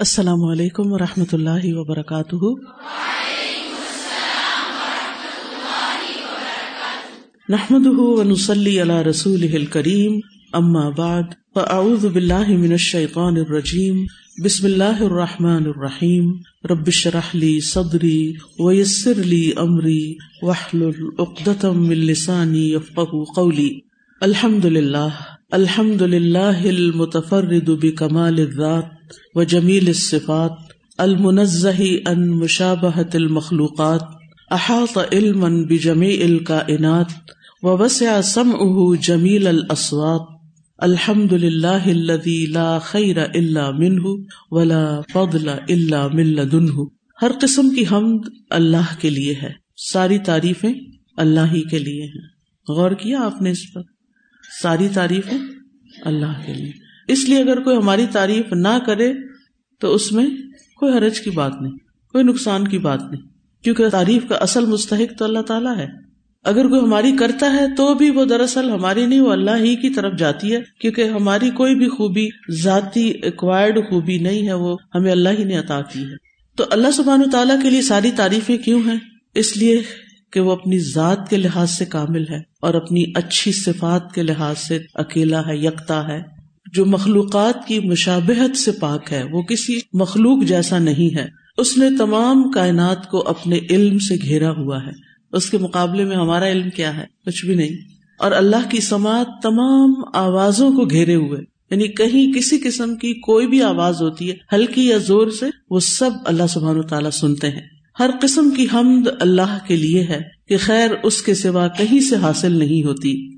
[0.00, 2.48] السلام علیکم و رحمۃ اللہ وبرکاتہ۔
[7.48, 10.18] نحمد ونسلی علی رسول کریم
[10.52, 11.22] اما بعد،
[11.54, 14.04] فاعوذ باللہ من الشیطان الرجیم،
[14.44, 16.30] بسم اللہ الرحمن الرحیم،
[16.70, 22.68] رب اشرح لی صدری ویسر لی امری، واحلل عقدۃ من لسانی
[23.34, 23.70] قولی۔
[24.20, 25.08] الحمد للہ
[25.50, 28.84] الحمد للہ المتفرد بکمال الذات
[29.34, 30.50] و جمیل الصفات
[30.98, 34.00] المنزہ ان مشابہت المخلوقات،
[34.50, 37.06] احاط علما بجمیع الکائنات،
[37.62, 40.20] ووسع سمعه جمیل الاصوات
[40.78, 44.14] الحمد للہ الذي لا خیر الا منه
[44.50, 46.86] ولا فضل الا من لدنه
[47.22, 50.72] ہر قسم کی حمد اللہ کے لیے ہے، ساری تعریفیں
[51.16, 52.26] اللہ ہی کے لیے ہیں۔
[52.68, 53.95] غور کیا آپ نے اس پر؟
[54.62, 55.38] ساری تعریفیں
[56.02, 56.72] اللہ کے لیے۔
[57.08, 59.12] اس لیے اگر کوئی ہماری تعریف نہ کرے
[59.80, 60.26] تو اس میں
[60.76, 61.72] کوئی حرج کی بات نہیں،
[62.12, 63.22] کوئی نقصان کی بات نہیں۔
[63.64, 65.86] کیونکہ تعریف کا اصل مستحق تو اللہ تعالیٰ ہے۔
[66.44, 69.90] اگر کوئی ہماری کرتا ہے تو بھی وہ دراصل ہماری نہیں، وہ اللہ ہی کی
[69.90, 75.12] طرف جاتی ہے۔ کیونکہ ہماری کوئی بھی خوبی، ذاتی ایکوائرڈ خوبی نہیں ہے، وہ ہمیں
[75.12, 76.14] اللہ ہی نے عطا کی ہے۔
[76.56, 78.96] تو اللہ سبحان تعالیٰ کے لیے ساری تعریفیں کیوں ہیں؟
[79.34, 79.82] اس لیے
[80.32, 84.58] کہ وہ اپنی ذات کے لحاظ سے کامل ہے اور اپنی اچھی صفات کے لحاظ
[84.58, 86.22] سے اکیلا ہے، یکتا ہے۔
[86.72, 91.26] جو مخلوقات کی مشابہت سے پاک ہے، وہ کسی مخلوق جیسا نہیں ہے۔
[91.58, 94.90] اس نے تمام کائنات کو اپنے علم سے گھیرا ہوا ہے۔
[95.32, 97.76] اس کے مقابلے میں ہمارا علم کیا ہے؟ کچھ بھی نہیں۔
[98.18, 101.40] اور اللہ کی سماعت تمام آوازوں کو گھیرے ہوئے۔
[101.70, 105.80] یعنی کہیں کسی قسم کی کوئی بھی آواز ہوتی ہے، ہلکی یا زور سے، وہ
[105.80, 110.20] سب اللہ سبحان و تعالیٰ سنتے ہیں۔ ہر قسم کی حمد اللہ کے لیے ہے
[110.48, 113.28] کہ خیر اس کے سوا کہیں سے حاصل نہیں ہوتی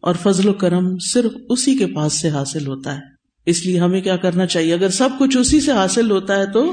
[0.00, 3.00] اور فضل و کرم صرف اسی کے پاس سے حاصل ہوتا ہے۔
[3.46, 6.72] اس لیے ہمیں کیا کرنا چاہیے؟ اگر سب کچھ اسی سے حاصل ہوتا ہے تو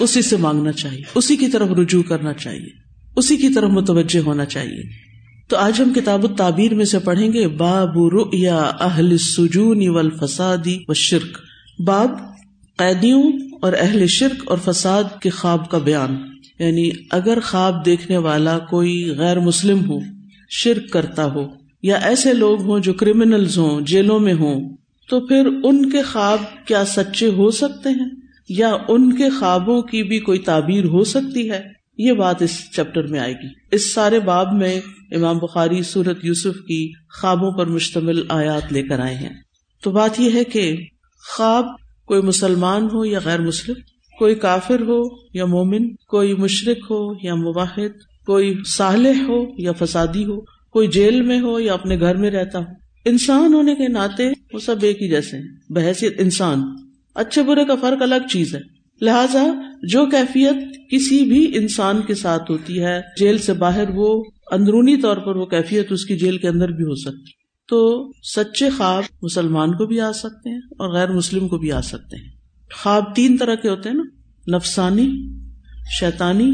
[0.00, 2.68] اسی سے مانگنا چاہیے۔ اسی کی طرف رجوع کرنا چاہیے۔
[3.16, 4.82] اسی کی طرف متوجہ ہونا چاہیے۔
[5.48, 11.38] تو آج ہم کتاب التعبیر میں سے پڑھیں گے، باب رؤیا اہل سجون والفسادی والشرک۔
[11.82, 12.10] باب
[12.76, 13.32] قیدیوں
[13.64, 16.16] اور اہل شرک اور فساد کے خواب کا بیان۔
[16.58, 19.98] یعنی اگر خواب دیکھنے والا کوئی غیر مسلم ہو،
[20.50, 21.48] شرک کرتا ہو،
[21.82, 24.76] یا ایسے لوگ ہوں جو کریمنلز ہوں، جیلوں میں ہوں،
[25.08, 28.10] تو پھر ان کے خواب کیا سچے ہو سکتے ہیں؟
[28.48, 31.62] یا ان کے خوابوں کی بھی کوئی تعبیر ہو سکتی ہے؟
[31.98, 34.80] یہ بات اس چیپٹر میں آئے گی۔ اس سارے باب میں
[35.12, 39.34] امام بخاری سورت یوسف کی خوابوں پر مشتمل آیات لے کر آئے ہیں۔
[39.82, 40.76] تو بات یہ ہے کہ
[41.36, 41.64] خواب
[42.06, 43.74] کوئی مسلمان ہو یا غیر مسلم،
[44.18, 45.02] کوئی کافر ہو
[45.34, 51.22] یا مومن، کوئی مشرق ہو یا مواحد کوئی صالح ہو یا فسادی ہو، کوئی جیل
[51.22, 52.64] میں ہو یا اپنے گھر میں رہتا ہو۔
[53.04, 56.62] انسان ہونے کے ناطے وہ سب ایک ہی جیسے ہیں بحثیت انسان۔
[57.14, 58.60] اچھے برے کا فرق الگ چیز ہے۔
[59.00, 59.44] لہذا
[59.82, 65.16] جو کیفیت کسی بھی انسان کے ساتھ ہوتی ہے، جیل سے باہر وہ اندرونی طور
[65.16, 69.72] پر وہ کیفیت اس کی جیل کے اندر بھی ہو سکتی۔ تو سچے خواب مسلمان
[69.72, 72.28] کو بھی آ سکتے ہیں اور غیر مسلم کو بھی آ سکتے ہیں۔
[72.82, 74.02] خواب تین طرح کے ہوتے ہیں نا،
[74.56, 75.28] نفسانی
[76.00, 76.50] شیتانی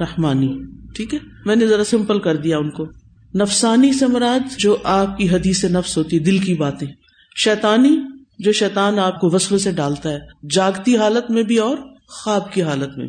[0.00, 0.58] رحمانی۔
[0.94, 2.86] ٹھیک ہے؟ میں نے ذرا سمپل کر دیا ان کو۔
[3.34, 6.88] نفسانی سے مراد جو آپ کی حدیث نفس ہوتی، دل کی باتیں۔
[7.36, 8.00] شیتانی
[8.38, 10.18] جو شیطان آپ کو وسو سے ڈالتا ہے،
[10.50, 11.76] جاگتی حالت میں بھی اور
[12.08, 13.06] خواب کی حالت میں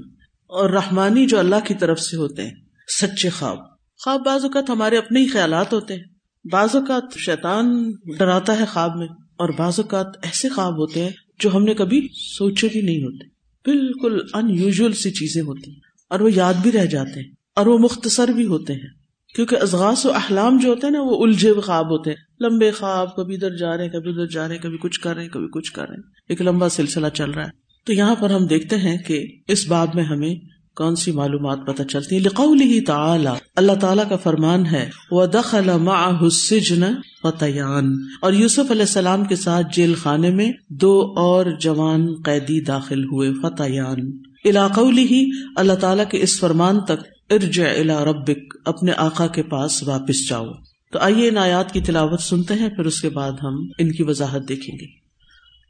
[0.47, 2.53] اور رحمانی جو اللہ کی طرف سے ہوتے ہیں،
[3.01, 3.57] سچے خواب۔
[4.03, 6.16] خواب بعض اوقات ہمارے اپنے ہی خیالات ہوتے ہیں۔
[6.51, 11.09] بعض اوقات شیطان ڈراتا ہے خواب میں اور بعض اوقات ایسے خواب ہوتے ہیں
[11.39, 13.25] جو ہم نے کبھی سوچے بھی نہیں ہوتے۔
[13.65, 17.65] بالکل ان یوژل سی چیزیں ہوتی ہیں اور وہ یاد بھی رہ جاتے ہیں اور
[17.65, 18.89] وہ مختصر بھی ہوتے ہیں۔
[19.35, 22.71] کیونکہ ازغاس و احلام جو ہوتے ہیں نا وہ الجھے ہوئے خواب ہوتے ہیں۔ لمبے
[22.71, 25.21] خواب، کبھی ادھر جا رہے ہیں، کبھی ادھر جا رہے ہیں، کبھی کچھ کر رہے
[25.21, 27.49] ہیں، کبھی کچھ کر رہے ہیں۔ ایک لمبا سلسلہ چل رہا ہے۔
[27.85, 30.35] تو یہاں پر ہم دیکھتے ہیں کہ اس بات میں ہمیں
[30.77, 35.25] کون سی معلومات پتہ چلتی ہیں؟ لقول ہی تعالی، اللہ تعالیٰ کا فرمان ہے وہ
[35.25, 36.83] دخل السجن
[37.23, 43.03] فتیان اور یوسف علیہ السلام کے ساتھ جیل خانے میں دو اور جوان قیدی داخل
[43.03, 49.27] ہوئے فتیان علاقولی ہی اللہ تعالیٰ کے اس فرمان تک، ارجع الى ربک، اپنے آقا
[49.27, 50.45] کے پاس واپس جاؤ۔
[50.91, 54.03] تو آئیے ان آیات کی تلاوت سنتے ہیں، پھر اس کے بعد ہم ان کی
[54.03, 54.85] وضاحت دیکھیں گے۔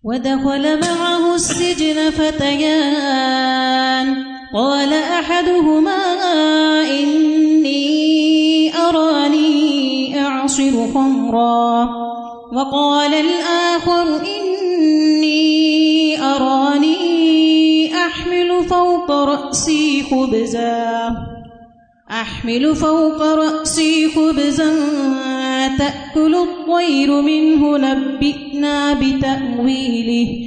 [0.03, 5.97] ودخل معه السجن فتيان قال أحدهما
[6.89, 11.89] إني أراني أعصر خمرا
[12.53, 21.11] وقال الآخر إني أراني أحمل فوق رأسي خبزا
[22.11, 24.73] أحمل فوق رأسي خبزا
[25.77, 30.46] تأكل الطير منه نبئنا بتأويله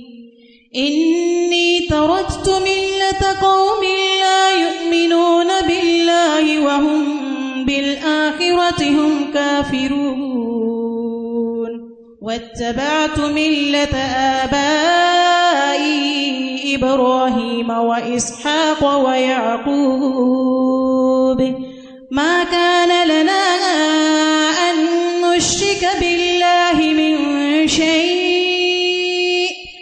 [0.75, 3.83] إني تركت ملة قوم
[4.21, 7.03] لا يؤمنون بالله وهم
[7.65, 10.51] بالآخرة هم كافرون.
[12.21, 13.95] واتبعت ملة
[14.43, 15.15] آبائي
[16.75, 19.81] إبراهيم وإسحاق ويعقوب.
[22.11, 23.43] ما كان لنا
[24.69, 24.75] أن
[25.21, 27.17] نشرك بالله من
[27.67, 28.30] شيء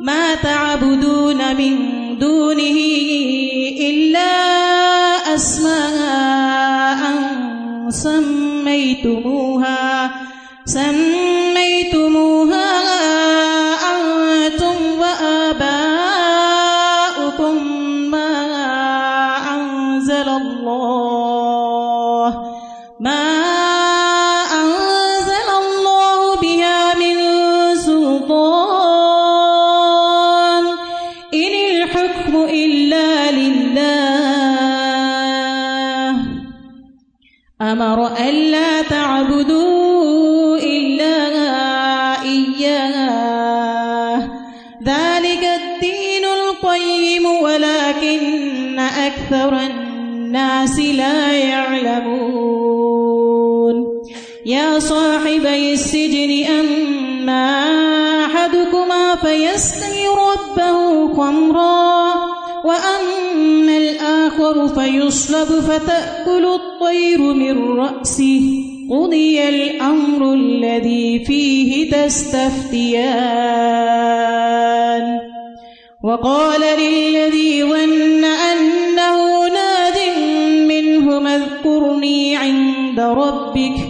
[0.00, 1.76] ما تعبدون من
[2.18, 2.76] دونه
[3.80, 4.20] إلا
[5.34, 7.00] أسماء
[7.90, 10.10] سميتموها
[10.64, 11.39] سميتموها
[59.40, 62.14] فيسقي ربه خمرا
[62.64, 73.00] وأما الآخر فيصلب فتأكل الطير من رأسه قضي الأمر الذي فيه تستفتيان
[76.04, 79.98] وقال للذي ظن أنه ناد
[80.68, 83.89] منه اذكرني عند ربك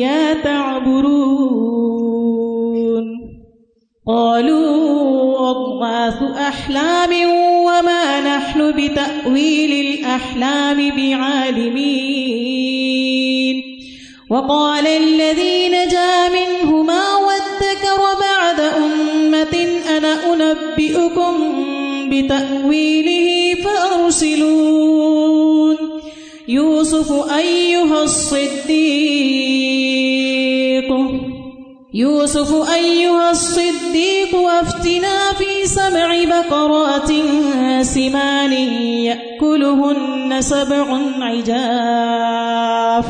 [0.00, 1.90] للرؤيا تعبرون
[4.06, 7.10] قالوا أضغاث أحلام
[7.64, 12.10] وما نحن بتأويل الأحلام بعالمين.
[14.30, 21.34] وقال الذي نجا منهما وادكر بعد أمة أنا أنبئكم
[22.10, 24.90] بتأويله فأرسلون.
[26.48, 29.89] يوسف أيها الصديق.
[30.88, 31.20] الصديق
[31.94, 37.12] يوسف أيها الصديق أفتنا في سبع بقرات
[37.82, 43.04] سمان يأكلهن سبع عجاف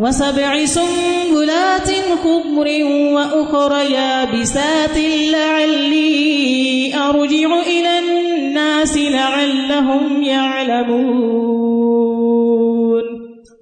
[0.00, 1.90] وسبع سنبلات
[2.24, 2.68] خضر
[3.14, 4.96] وأخر يابسات
[5.32, 12.15] لعلي أرجع إلى الناس لعلهم يعلمون.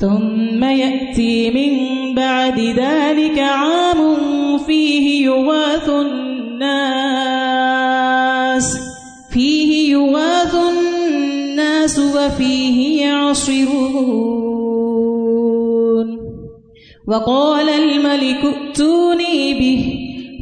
[0.00, 1.72] ثم يأتي من
[2.14, 4.18] بعد ذلك عام
[4.58, 6.68] فيه يغاث الناس،
[9.32, 13.68] فيه يغاث الناس وفيه يعصرون.
[17.08, 19.94] وقال الملك ائتوني به،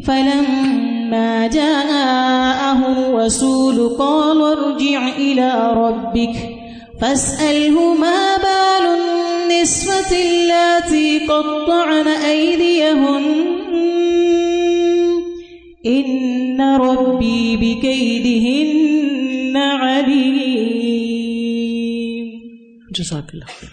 [0.07, 6.56] فلما جاءه الرسول قال ارجع إلى ربك.
[7.01, 13.33] فاسأله ما بال النسوة اللاتي قطعن أيديهن.
[15.87, 22.39] إن ربي بكيدهن عليم.
[22.91, 23.69] جزاک اللہ خیر.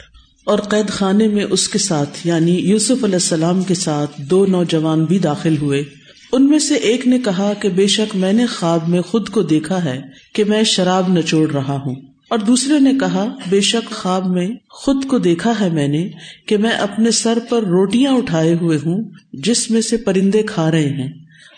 [0.46, 5.06] اور قید خانے میں اس کے ساتھ یعنی یوسف علیہ السلام کے ساتھ دو نوجوان
[5.06, 5.84] بھی داخل ہوئے۔
[6.32, 9.42] ان میں سے ایک نے کہا کہ بے شک میں نے خواب میں خود کو
[9.42, 10.02] دیکھا ہے
[10.34, 15.06] کہ میں شراب نچوڑ رہا ہوں۔ اور دوسرے نے کہا، بے شک خواب میں خود
[15.06, 16.10] کو دیکھا ہے میں نے
[16.48, 20.90] کہ میں اپنے سر پر روٹیاں اٹھائے ہوئے ہوں، جس میں سے پرندے کھا رہے
[20.90, 21.14] ہیں۔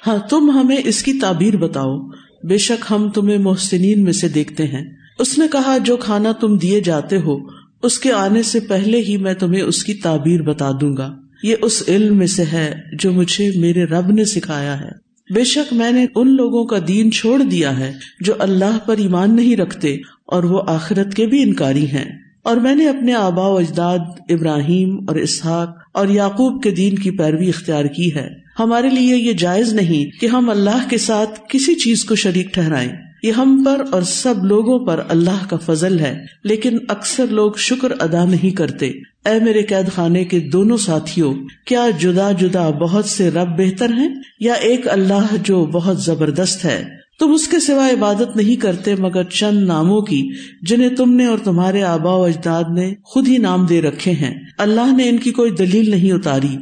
[0.08, 1.98] ہاں تم ہمیں اس کی تعبیر بتاؤ۔
[2.44, 4.86] بے شک ہم تمہیں محسنین میں سے دیکھتے ہیں۔
[5.20, 7.38] اس نے کہا، جو کھانا تم دیے جاتے ہو،
[7.84, 11.55] اس کے آنے سے پہلے ہی میں تمہیں اس کی تعبیر بتا دوں گا۔ یہ
[11.62, 15.91] اس علم میں سے ہے جو مجھے میرے رب نے سکھایا ہے۔ بے شک میں
[15.91, 20.44] نے ان لوگوں کا دین چھوڑ دیا ہے جو اللہ پر ایمان نہیں رکھتے اور
[20.44, 22.05] وہ آخرت کے بھی انکاری ہیں۔
[22.44, 23.98] اور میں نے اپنے آبا و اجداد
[24.29, 28.29] ابراہیم اور اسحاق اور یعقوب کے دین کی پیروی اختیار کی ہے۔
[28.60, 32.89] ہمارے لیے یہ جائز نہیں کہ ہم اللہ کے ساتھ کسی چیز کو شریک ٹھہرائیں۔
[33.24, 37.91] یہ ہم پر اور سب لوگوں پر اللہ کا فضل ہے، لیکن اکثر لوگ شکر
[38.00, 38.86] ادا نہیں کرتے۔
[39.25, 41.34] اے میرے قید خانے کے دونوں ساتھیوں،
[41.65, 47.05] کیا جدا جدا بہت سے رب بہتر ہیں؟ یا ایک اللہ جو بہت زبردست ہے؟
[47.20, 50.30] تم اس کے سوا عبادت نہیں کرتے مگر چند ناموں کی،
[50.62, 54.40] جنہیں تم نے اور تمہارے آبا و اجداد نے خود ہی نام دے رکھے ہیں۔
[54.58, 56.58] اللہ نے ان کی کوئی دلیل نہیں اتاری۔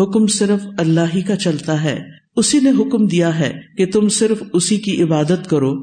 [0.00, 2.00] حکم صرف اللہ ہی کا چلتا ہے۔
[2.36, 5.74] اسی نے حکم دیا ہے کہ تم صرف اسی کی عبادت کرو۔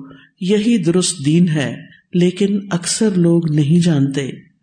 [0.42, 1.76] یہی درست دین ہے۔
[2.14, 4.22] لیکن اکثر لوگ نہیں جانتے۔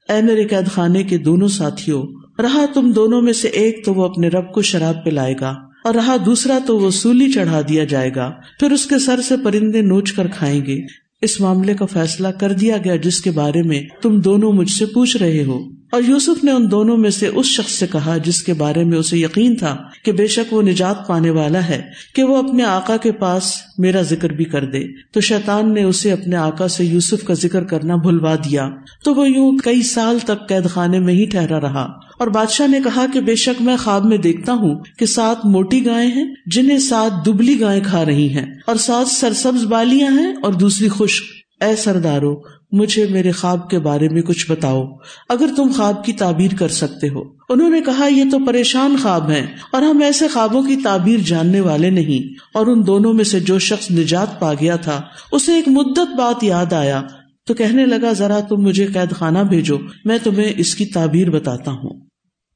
[0.09, 2.03] اے میرے قید خانے کے دونوں ساتھیوں،
[2.43, 5.95] رہا تم دونوں میں سے ایک تو وہ اپنے رب کو شراب پلائے گا۔ اور
[5.95, 9.83] رہا دوسرا تو وہ سولی چڑھا دیا جائے گا، پھر اس کے سر سے پرندے
[9.83, 10.81] نوچ کر کھائیں گے۔
[11.23, 14.87] اس معاملے کا فیصلہ کر دیا گیا، جس کے بارے میں تم دونوں مجھ سے
[14.87, 15.59] پوچھ رہے ہو۔
[15.97, 18.99] اور یوسف نے ان دونوں میں سے اس شخص سے کہا جس کے بارے میں
[18.99, 21.83] اسے یقین تھا کہ بے شک وہ نجات پانے والا ہے
[22.15, 26.13] کہ وہ اپنے آقا کے پاس میرا ذکر بھی کر دے۔ تو شیطان نے اسے
[26.13, 28.71] اپنے آقا سے یوسف کا ذکر کرنا بھلوا دیا۔
[29.05, 31.83] تو وہ یوں کئی سال تک قید خانے میں ہی ٹھہرا رہا۔
[32.19, 35.87] اور بادشاہ نے کہا کہ بے شک میں خواب میں دیکھتا ہوں کہ سات موٹی
[35.87, 40.53] گائے ہیں جنہیں سات دبلی گائے کھا رہی ہیں اور سات سرسبز بالیاں ہیں اور
[40.53, 41.25] دوسری خشک۔
[41.65, 44.85] اے سردارو مجھے میرے خواب کے بارے میں کچھ بتاؤ۔
[45.29, 49.31] اگر تم خواب کی تعبیر کر سکتے ہو۔ انہوں نے کہا، یہ تو پریشان خواب
[49.31, 53.41] ہیں اور ہم ایسے خوابوں کی تعبیر جاننے والے نہیں۔ اور ان دونوں میں سے
[53.41, 57.03] جو شخص نجات پا گیا تھا، اسے ایک مدت بات یاد آیا۔
[57.47, 61.71] تو کہنے لگا، ذرا تم مجھے قید خانہ بھیجو، میں تمہیں اس کی تعبیر بتاتا
[61.71, 62.01] ہوں۔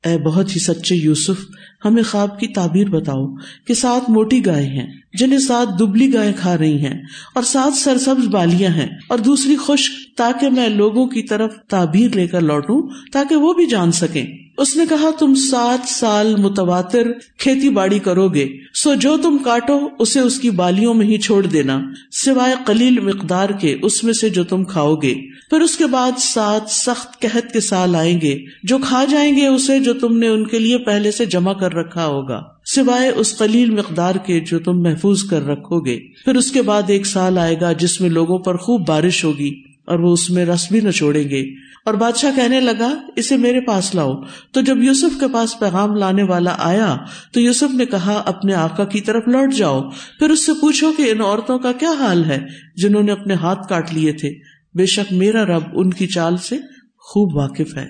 [0.04, 1.46] اے بہت ہی سچے یوسف،
[1.84, 3.34] ہمیں خواب کی تعبیر بتاؤ
[3.66, 7.02] کہ سات موٹی گائے ہیں۔ جنہیں سات دبلی گائے کھا رہی ہیں
[7.34, 12.26] اور سات سرسبز بالیاں ہیں اور دوسری خشک تاکہ میں لوگوں کی طرف تعبیر لے
[12.26, 14.26] کر لوٹوں تاکہ وہ بھی جان سکیں۔
[14.58, 17.06] اس نے کہا، تم سات سال متواتر
[17.38, 21.46] کھیتی باڑی کرو گے، سو جو تم کاٹو اسے اس کی بالیوں میں ہی چھوڑ
[21.46, 21.80] دینا،
[22.12, 25.14] سوائے قلیل مقدار کے اس میں سے جو تم کھاؤ گے۔
[25.50, 29.46] پھر اس کے بعد سات سخت قحط کے سال آئیں گے، جو کھا جائیں گے
[29.46, 32.42] اسے جو تم نے ان کے لیے پہلے سے جمع کر رکھا ہوگا۔
[32.74, 36.82] سوائے اس قلیل مقدار کے جو تم محفوظ کر رکھو گے۔ پھر اس کے بعد
[36.86, 40.46] ایک سال آئے گا جس میں لوگوں پر خوب بارش ہوگی اور وہ اس میں
[40.46, 44.12] رس بھی نہ چھوڑیں گے۔ اور بادشاہ کہنے لگا، اسے میرے پاس لاؤ۔
[44.52, 46.96] تو جب یوسف کے پاس پیغام لانے والا آیا،
[47.32, 49.82] تو یوسف نے کہا، اپنے آقا کی طرف لوٹ جاؤ۔
[50.18, 52.38] پھر اس سے پوچھو کہ ان عورتوں کا کیا حال ہے
[52.76, 54.30] جنہوں نے اپنے ہاتھ کاٹ لیے تھے۔
[54.74, 56.56] بے شک میرا رب ان کی چال سے
[56.98, 57.86] خوب واقف ہے۔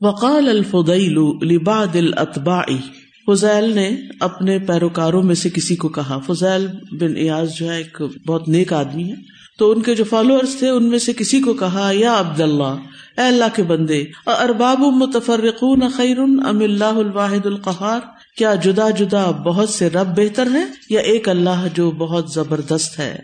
[0.00, 2.62] وقال الفضیل لبعض الاتباع۔
[3.26, 8.02] فضیل نے اپنے پیروکاروں میں سے کسی کو کہا۔ فضیل بن ایاز جو ہے ایک
[8.26, 9.16] بہت نیک آدمی ہے۔
[9.58, 12.76] تو ان کے جو فالوورز تھے، ان میں سے کسی کو کہا، یا عبد اللہ
[13.18, 18.00] اے اللہ کے بندے ارباب متفرقون خیر ام اللہ الواحد القہار؟
[18.36, 23.18] کیا جدا جدا بہت سے رب بہتر ہیں یا ایک اللہ جو بہت زبردست ہے؟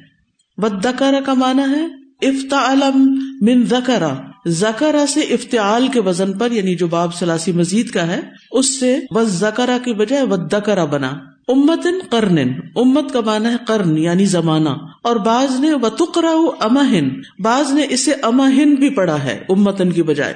[0.57, 4.15] بدکرا کا مانا ہے افتا علم من زکرا
[4.47, 8.99] زکرا سے افتعال کے وزن پر یعنی جو باب سلاسی مزید کا ہے، اس سے
[9.15, 11.11] بس زکرا کی بجائے ودکرا بنا۔
[11.49, 12.39] امتن کرن
[12.77, 14.69] امت کا مانا ہے کرن یعنی زمانہ۔
[15.03, 17.09] اور بعض نے بتکرا امہن،
[17.39, 20.35] بعض نے اسے امہن بھی پڑھا ہے، امتن کی بجائے۔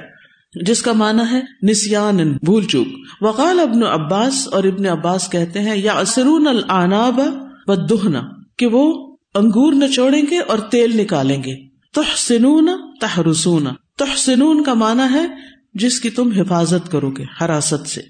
[0.65, 2.87] جس کا مانا ہے نسیان بھول چوک۔
[3.21, 7.21] وقال ابن عباس، اور ابن عباس کہتے ہیں یا اسرون العناب
[7.67, 8.21] و دہنا
[8.57, 11.64] کہ وہ انگور نچوڑیں گے اور تیل نکالیں گے۔
[11.95, 12.69] تحسنون
[13.01, 15.25] تحرسون۔ تحسنون کا معنی ہے
[15.73, 18.01] جس کی تم حفاظت کرو گے، حراست سے۔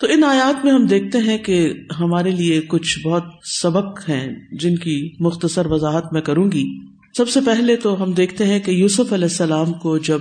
[0.00, 3.24] تو ان آیات میں ہم دیکھتے ہیں کہ ہمارے لیے کچھ بہت
[3.62, 6.80] سبق ہیں جن کی مختصر وضاحت میں کروں گی۔
[7.16, 10.18] سب سے پہلے تو ہم دیکھتے ہیں کہ یوسف علیہ السلام کو جب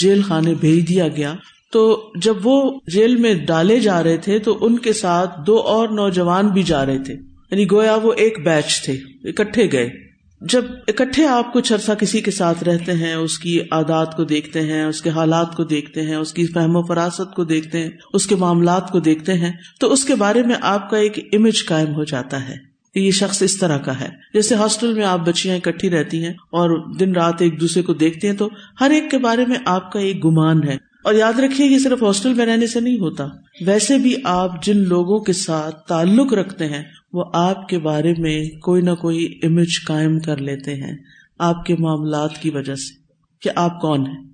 [0.00, 1.34] جیل خانے بھیج دیا گیا،
[1.72, 5.88] تو جب وہ جیل میں ڈالے جا رہے تھے، تو ان کے ساتھ دو اور
[5.88, 7.14] نوجوان بھی جا رہے تھے۔
[7.50, 8.92] یعنی گویا وہ ایک بیچ تھے،
[9.24, 10.11] اکٹھے گئے۔
[10.50, 14.60] جب اکٹھے آپ کچھ عرصہ کسی کے ساتھ رہتے ہیں، اس کی عادات کو دیکھتے
[14.60, 17.90] ہیں، اس کے حالات کو دیکھتے ہیں، اس کی فہم و فراست کو دیکھتے ہیں،
[18.12, 21.66] اس کے معاملات کو دیکھتے ہیں، تو اس کے بارے میں آپ کا ایک امیج
[21.66, 25.18] قائم ہو جاتا ہے۔ کہ یہ شخص اس طرح کا ہے۔ جیسے ہاسٹل میں آپ
[25.18, 28.48] بچیاں اکٹھی رہتی ہیں اور دن رات ایک دوسرے کو دیکھتے ہیں، تو
[28.80, 32.02] ہر ایک کے بارے میں آپ کا ایک گمان ہے۔ اور یاد رکھیے، یہ صرف
[32.02, 33.26] ہاسٹل میں رہنے سے نہیں ہوتا۔
[33.66, 36.82] ویسے بھی آپ جن لوگوں کے ساتھ تعلق رکھتے ہیں
[37.12, 40.96] وہ آپ کے بارے میں کوئی نہ کوئی امیج قائم کر لیتے ہیں
[41.38, 43.02] آپ کے معاملات کی وجہ سے
[43.40, 44.24] کہ آپ کون ہیں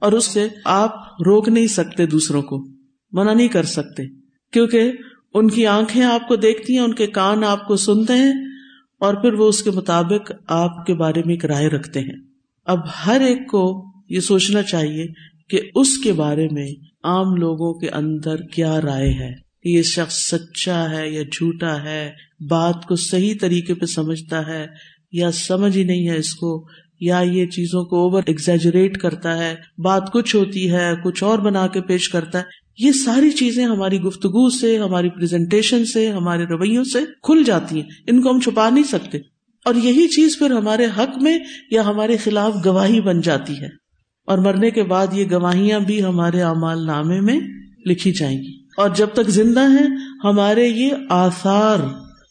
[0.00, 0.90] اور اس سے آپ
[1.26, 2.64] روک نہیں سکتے دوسروں کو،
[3.12, 4.02] منع نہیں کر سکتے،
[4.52, 4.92] کیونکہ
[5.34, 8.32] ان کی آنکھیں آپ کو دیکھتی ہیں، ان کے کان آپ کو سنتے ہیں
[9.00, 12.22] اور پھر وہ اس کے مطابق آپ کے بارے میں ایک رائے رکھتے ہیں۔
[12.66, 15.06] اب ہر ایک کو یہ سوچنا چاہیے
[15.50, 16.66] کہ اس کے بارے میں
[17.04, 22.12] عام لوگوں کے اندر کیا رائے ہے۔ یہ شخص سچا ہے یا جھوٹا ہے،
[22.48, 24.66] بات کو صحیح طریقے پہ سمجھتا ہے
[25.12, 26.66] یا سمجھ ہی نہیں ہے اس کو،
[27.00, 31.66] یا یہ چیزوں کو اوور ایگزیجریٹ کرتا ہے، بات کچھ ہوتی ہے، کچھ اور بنا
[31.66, 32.42] کے پیش کرتا ہے۔
[32.78, 37.88] یہ ساری چیزیں ہماری گفتگو سے، ہماری پریزنٹیشن سے، ہمارے رویوں سے کھل جاتی ہیں۔
[38.06, 39.18] ان کو ہم چھپا نہیں سکتے۔
[39.64, 41.38] اور یہی چیز پھر ہمارے حق میں
[41.70, 43.68] یا ہمارے خلاف گواہی بن جاتی ہے۔
[44.26, 47.40] اور مرنے کے بعد یہ گواہیاں بھی ہمارے اعمال نامے میں
[47.86, 49.86] لکھی جائیں گی۔ اور جب تک زندہ ہیں،
[50.24, 51.78] ہمارے یہ آثار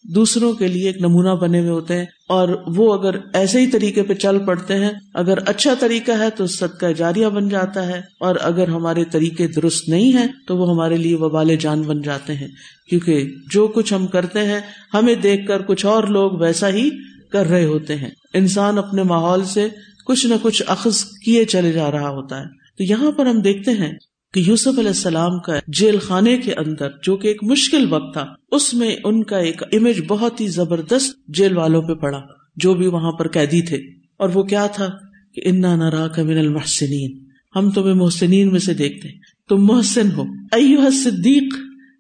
[0.04, 4.04] دوسروں کے لیے ایک نمونہ بنے ہوئے ہوتے ہیں۔ اور وہ اگر ایسے ہی طریقے
[4.04, 8.36] پہ چل پڑتے ہیں، اگر اچھا طریقہ ہے تو صدقہ جاریہ بن جاتا ہے۔ اور
[8.41, 12.48] اگر ہمارے طریقے درست نہیں ہے تو وہ ہمارے لیے وبال جان بن جاتے ہیں۔
[12.89, 14.60] کیونکہ جو کچھ ہم کرتے ہیں،
[14.94, 16.89] ہمیں دیکھ کر کچھ اور لوگ ویسا ہی
[17.32, 19.67] کر رہے ہوتے ہیں۔ انسان اپنے ماحول سے
[20.06, 22.46] کچھ نہ کچھ اخذ کیے چلے جا رہا ہوتا ہے۔
[22.78, 23.91] تو یہاں پر ہم دیکھتے ہیں
[24.34, 28.26] کہ یوسف علیہ السلام کا جیل خانے کے اندر جو کہ ایک مشکل وقت تھا،
[28.52, 32.22] اس میں ان کا ایک امیج بہت ہی زبردست جیل والوں پہ پڑا،
[32.56, 33.78] جو بھی وہاں پر قیدی تھے۔
[34.17, 34.89] اور وہ کیا تھا؟
[35.34, 39.10] کہ انا نرا من المحسنین ہم تمہیں محسنین میں سے دیکھتے
[39.50, 41.54] تم محسن ہو۔ ایوہ صدیق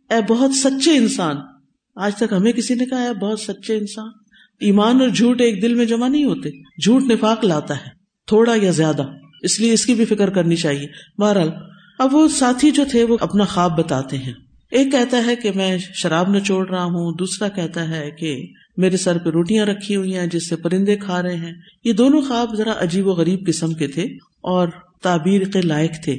[0.09, 1.35] اے بہت سچے انسان۔
[1.95, 4.09] آج تک ہمیں کسی نے کہا ہے بہت سچے انسان۔
[4.59, 6.49] ایمان اور جھوٹ ایک دل میں جمع نہیں ہوتے۔
[6.83, 7.89] جھوٹ نفاق لاتا ہے،
[8.27, 9.03] تھوڑا یا زیادہ۔
[9.41, 10.87] اس لیے اس کی بھی فکر کرنی چاہیے۔
[11.21, 11.49] بہرحال
[11.99, 14.33] اب وہ ساتھی جو تھے وہ اپنا خواب بتاتے ہیں۔
[14.71, 19.17] ایک کہتا ہے کہ میں شراب نچوڑ رہا ہوں، دوسرا کہتا ہے کہ میرے سر
[19.17, 21.53] پہ روٹیاں رکھی ہوئی ہیں جس سے پرندے کھا رہے ہیں۔
[21.83, 24.03] یہ دونوں خواب ذرا عجیب و غریب قسم کے تھے
[24.41, 24.67] اور
[25.01, 26.13] تعبیر کے لائق تھے۔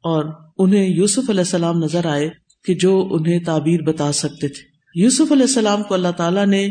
[0.00, 0.24] اور
[0.58, 2.30] انہیں یوسف علیہ السلام نظر آئے
[2.64, 6.68] کہ جو انہیں تعبیر بتا سکتے تھے۔ یوسف علیہ السلام کو اللہ تعالیٰ نے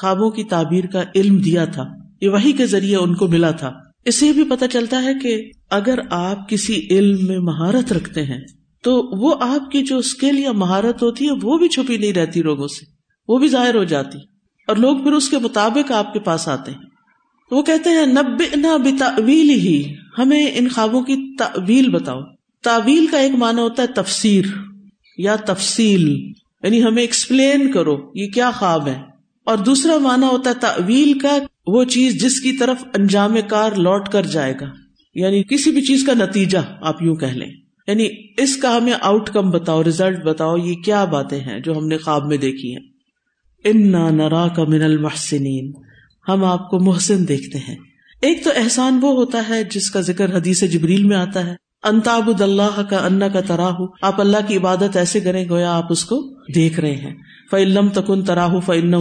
[0.00, 1.84] خوابوں کی تعبیر کا علم دیا تھا۔
[2.20, 5.50] یہ وہی کے ذریعے ان کو ملا تھا۔ اس سے بھی پتا چلتا ہے کہ
[5.70, 8.40] اگر آپ کسی علم میں مہارت رکھتے ہیں،
[8.82, 12.42] تو وہ آپ کی جو اسکل یا مہارت ہوتی ہے، وہ بھی چھپی نہیں رہتی
[12.42, 12.86] لوگوں سے۔
[13.28, 14.18] وہ بھی ظاہر ہو جاتی۔
[14.68, 16.78] اور لوگ پھر اس کے مطابق آپ کے پاس آتے ہیں۔
[17.50, 22.20] وہ کہتے ہیں نب نہ بتاویل ہی ہمیں ان خوابوں کی تعویل بتاؤ۔
[22.62, 24.44] تعویل کا ایک معنی ہوتا ہے تفسیر
[25.18, 26.08] یا تفصیل۔
[26.62, 29.02] یعنی ہمیں ایکسپلین کرو یہ کیا خواب ہے۔
[29.44, 31.38] اور دوسرا معنی ہوتا ہے تعویل کا
[31.68, 34.66] وہ چیز جس کی طرف انجام کار لوٹ کر جائے گا۔
[35.14, 37.50] یعنی کسی بھی چیز کا نتیجہ آپ یوں کہہ لیں۔
[37.86, 41.88] یعنی اس کا ہمیں آؤٹ کم بتاؤ ریزلٹ بتاؤ، یہ کیا باتیں ہیں جو ہم
[41.88, 42.82] نے خواب میں دیکھی ہیں۔
[43.64, 45.72] ان نرا کا من المحسنین
[46.28, 47.76] ہم آپ کو محسن دیکھتے ہیں۔
[48.22, 52.30] ایک تو احسان وہ ہوتا ہے جس کا ذکر حدیث جبریل میں آتا ہے۔ انتاب
[52.42, 56.34] اللہ کا انا کا تراہ آپ اللہ کی عبادت ایسے کریں گویا آپ اس کو
[56.54, 57.14] دیکھ رہے ہیں۔
[57.50, 58.94] فعلم تکن تراہ فن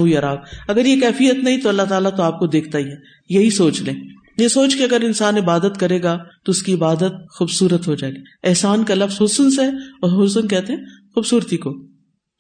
[0.68, 2.96] اگر یہ کیفیت نہیں تو اللہ تعالیٰ تو آپ کو دیکھتا ہی ہے۔
[3.30, 3.94] یہی سوچ لیں۔
[4.38, 8.14] یہ سوچ کے اگر انسان عبادت کرے گا تو اس کی عبادت خوبصورت ہو جائے
[8.14, 9.66] گی۔ احسان کا لفظ حسن سے
[10.02, 10.80] اور حسن کہتے ہیں
[11.16, 11.88] خوبصورتی کو۔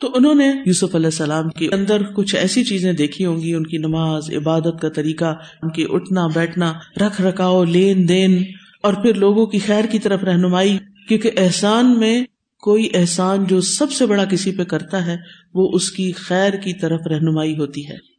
[0.01, 3.67] تو انہوں نے یوسف علیہ السلام کے اندر کچھ ایسی چیزیں دیکھی ہوں گی، ان
[3.67, 8.43] کی نماز، عبادت کا طریقہ، ان کی اٹھنا، بیٹھنا، رکھ رکھاؤ، لین دین
[8.83, 12.23] اور پھر لوگوں کی خیر کی طرف رہنمائی۔ کیونکہ احسان میں
[12.61, 15.17] کوئی احسان جو سب سے بڑا کسی پہ کرتا ہے،
[15.53, 18.17] وہ اس کی خیر کی طرف رہنمائی ہوتی ہے۔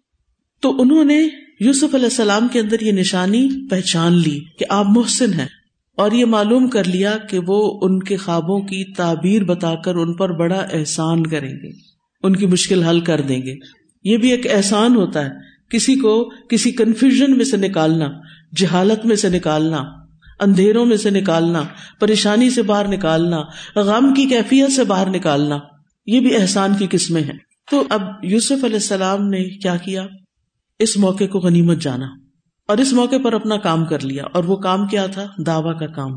[0.60, 1.28] تو انہوں نے
[1.60, 5.46] یوسف علیہ السلام کے اندر یہ نشانی پہچان لی کہ آپ محسن ہیں
[5.96, 10.14] اور یہ معلوم کر لیا کہ وہ ان کے خوابوں کی تعبیر بتا کر ان
[10.14, 11.70] پر بڑا احسان کریں گے۔
[12.22, 13.54] ان کی مشکل حل کر دیں گے۔
[14.04, 15.30] یہ بھی ایک احسان ہوتا ہے۔
[15.70, 18.08] کسی کو کسی کنفیوژن میں سے نکالنا،
[18.56, 19.97] جہالت میں سے نکالنا۔
[20.40, 21.62] اندھیروں میں سے نکالنا،
[22.00, 23.38] پریشانی سے باہر نکالنا،
[23.76, 25.58] غم کی کیفیت سے باہر نکالنا،
[26.06, 27.38] یہ بھی احسان کی قسمیں ہیں۔
[27.70, 30.06] تو اب یوسف علیہ السلام نے کیا کیا؟
[30.78, 32.06] اس موقع کو غنیمت جانا۔
[32.68, 35.86] اور اس موقع پر اپنا کام کر لیا۔ اور وہ کام کیا تھا؟ دعوی کا
[35.86, 36.12] کام۔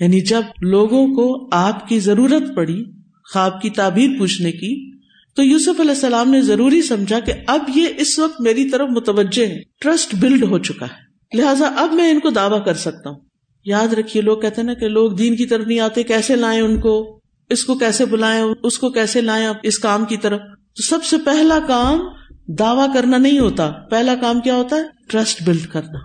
[0.00, 2.84] یعنی جب لوگوں کو آپ کی ضرورت پڑی،
[3.32, 4.92] خواب کی تعبیر پوچھنے کی،
[5.34, 9.46] تو یوسف علیہ السلام نے ضروری سمجھا کہ اب یہ اس وقت میری طرف متوجہ
[9.46, 13.20] ہے۔ ٹرسٹ بلڈ ہو چکا ہے۔ لہٰذا اب میں ان کو دعویٰ کر سکتا ہوں۔
[13.64, 16.60] یاد رکھیے، لوگ کہتے ہیں نا کہ لوگ دین کی طرف نہیں آتے، کیسے لائیں
[16.60, 17.20] ان کو؟
[17.50, 20.40] اس کو کیسے بلائیں؟ اس کو کیسے لائیں اس کام کی طرف؟
[20.76, 22.00] تو سب سے پہلا کام
[22.48, 25.98] دعوی کرنا نہیں ہوتا۔ پہلا کام کیا ہوتا ہے؟ ٹرسٹ بلڈ کرنا۔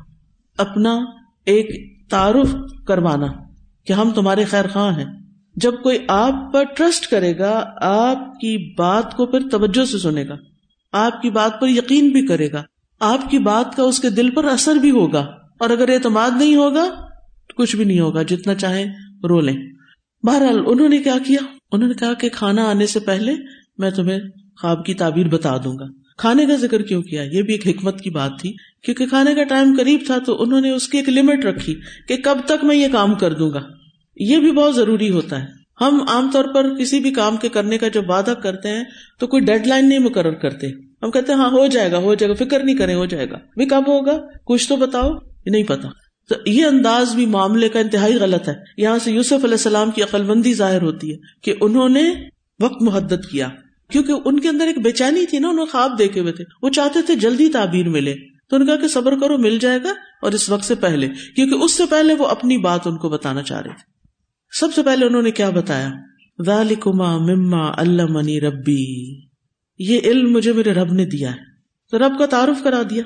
[0.58, 1.00] اپنا
[1.46, 2.56] ایک تعارف
[2.88, 3.28] کروانا
[3.86, 5.06] کہ ہم تمہارے خیر خواہ ہیں۔
[5.56, 10.28] جب کوئی آپ پر ٹرسٹ کرے گا، آپ کی بات کو پھر توجہ سے سنے
[10.28, 10.36] گا۔
[10.92, 12.64] آپ کی بات پر یقین بھی کرے گا۔
[13.00, 15.26] آپ کی بات کا اس کے دل پر اثر بھی ہوگا۔
[15.60, 17.07] اور اگر اعتماد نہیں ہوگا
[17.58, 18.86] کچھ بھی نہیں ہوگا، جتنا چاہے
[19.24, 19.58] رو لیں۔
[20.24, 23.36] بہرحال انہوں نے کیا کیا؟ انہوں نے کہا کہ کھانا آنے سے پہلے
[23.78, 24.20] میں تمہیں
[24.62, 25.86] خواب کی تعبیر بتا دوں گا۔
[26.18, 29.44] کھانے کا ذکر کیوں کیا؟ یہ بھی ایک حکمت کی بات تھی۔ کیونکہ کھانے کا
[29.44, 31.76] ٹائم قریب تھا تو انہوں نے اس کی ایک لمٹ رکھی
[32.08, 33.62] کہ کب تک میں یہ کام کر دوں گا۔
[34.16, 35.48] یہ بھی بہت ضروری ہوتا ہے۔
[35.82, 38.84] ہم عام طور پر کسی بھی کام کے کرنے کا جب وعدہ کرتے ہیں
[39.20, 40.68] تو کوئی ڈیڈ لائن نہیں مقرر کرتے۔
[41.04, 43.30] ہم کہتے ہیں ہاں ہو جائے گا، ہو جائے گا، فکر نہیں کریں، ہو جائے
[43.30, 45.12] گا۔ بھی کب ہوگا؟ کچھ تو بتاؤ،
[45.46, 45.88] نہیں پتا۔
[46.30, 50.04] تو یہ انداز بھی معاملے کا انتہائی غلط ہے۔ یہاں سے یوسف علیہ السلام کی
[50.04, 52.14] عقل مندی ظاہر ہوتی ہے کہ انہوں نے
[52.62, 53.50] وقت محدت کیا۔
[53.92, 56.70] کیونکہ ان کے اندر ایک بے چینی تھی نا، انہوں خواب دیکھے ہوئے تھے۔ وہ
[56.70, 58.16] چاہتے تھے جلدی تعبیر ملے۔
[58.50, 61.56] تو ان کا کہ صبر کرو، مل جائے گا اور اس وقت سے پہلے۔ کیونکہ
[61.56, 63.98] اس سے پہلے وہ اپنی بات ان کو بتانا چاہ رہے تھے۔
[64.60, 65.90] سب سے پہلے انہوں نے کیا بتایا؟
[66.46, 69.20] ذالکما مما اللہ منی ربی۔
[69.80, 71.58] یہ علم مجھے میرے رب نے دیا ہے۔
[71.92, 73.04] تو رب کا تعارف کرا دیا۔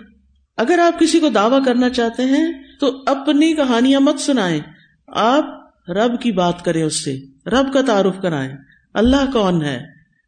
[0.58, 4.60] اگر آپ کسی کو دعوی کرنا چاہتے ہیں تو اپنی کہانیاں مت سنائیں۔
[5.08, 5.46] آپ
[5.90, 8.52] رب کی بات کریں اس سے، رب کا تعارف کرائیں۔
[8.94, 9.82] اللہ کون ہے؟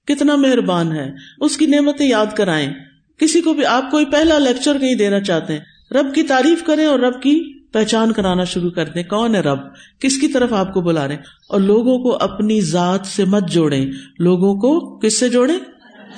[0.08, 2.74] کتنا مہربان ہے۔ اس کی نعمتیں یاد کرائیں۔
[3.18, 5.60] کسی کو بھی آپ کوئی پہلا لیکچر کہیں دینا چاہتے ہیں۔
[5.92, 9.60] رب کی تعریف کریں اور رب کی پہچان کرانا شروع کر دیں۔ کون ہے رب؟
[10.00, 11.18] کس کی طرف آپ کو بلا رہے
[11.50, 13.86] اور لوگوں کو اپنی ذات سے مت جوڑے
[14.20, 15.54] لوگوں کو کس سے جوڑے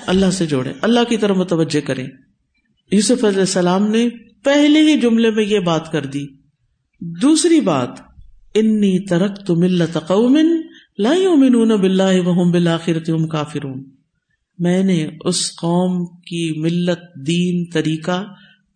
[0.07, 2.07] اللہ سے جوڑے اللہ کی طرف متوجہ کریں۔
[2.91, 4.07] یوسف علیہ السلام نے
[4.45, 6.27] پہلے ہی جملے میں یہ بات کر دی۔
[7.01, 7.89] دوسری بات،
[8.55, 10.45] انی ترک تو ملت قومن
[10.97, 11.13] لا
[11.75, 13.83] باللہ وهم بالآخرت هم کافرون۔
[14.59, 18.25] میں نے اس قوم کی ملت دین طریقہ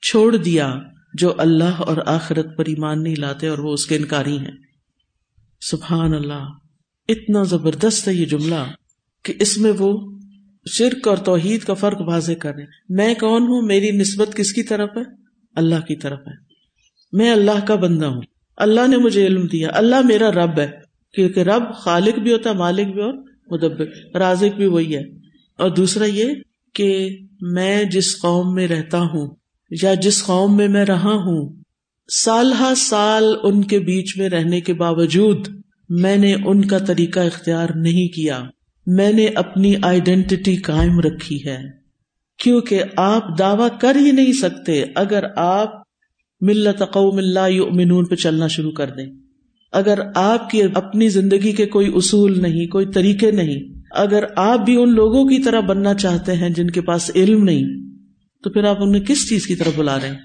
[0.02, 0.76] چھوڑ دیا
[1.14, 4.58] جو اللہ اور آخرت پر ایمان نہیں لاتے اور وہ اس کے انکاری ہیں۔
[5.62, 6.48] سبحان اللہ،
[7.10, 8.72] اتنا زبردست ہے یہ جملہ
[9.24, 10.20] کہ اس میں وہ
[10.72, 14.64] شرک اور توحید کا فرق واضح کر رہے میں کون ہوں؟ میری نسبت کس کی
[14.64, 15.19] طرف ہے؟
[15.56, 16.34] اللہ کی طرف ہے۔
[17.12, 18.22] میں اللہ کا بندہ ہوں۔
[18.58, 20.68] اللہ نے مجھے علم دیا۔ اللہ میرا رب ہے۔
[21.14, 23.14] کیونکہ رب خالق بھی ہوتا ہے، مالک بھی اور
[23.52, 25.02] مدبر۔ رازق بھی وہی ہے۔
[25.58, 26.34] اور دوسرا یہ
[26.74, 29.36] کہ میں جس قوم میں رہتا ہوں
[29.82, 31.56] یا جس قوم میں میں رہا ہوں،
[32.24, 35.48] سال ہا سال ان کے بیچ میں رہنے کے باوجود
[35.90, 38.44] میں نے ان کا طریقہ اختیار نہیں کیا۔
[38.88, 41.79] میں نے اپنی آئیڈینٹی قائم رکھی ہے۔
[42.40, 45.74] کیونکہ آپ دعوی کر ہی نہیں سکتے اگر آپ
[46.42, 49.06] ملت قوم اللہ یؤمنون پہ چلنا شروع کر دیں۔
[49.72, 54.76] اگر آپ کی اپنی زندگی کے کوئی اصول نہیں، کوئی طریقے نہیں، اگر آپ بھی
[54.76, 57.64] ان لوگوں کی طرح بننا چاہتے ہیں جن کے پاس علم نہیں،
[58.44, 60.18] تو پھر آپ انہیں کس چیز کی طرف بلا رہے ہیں؟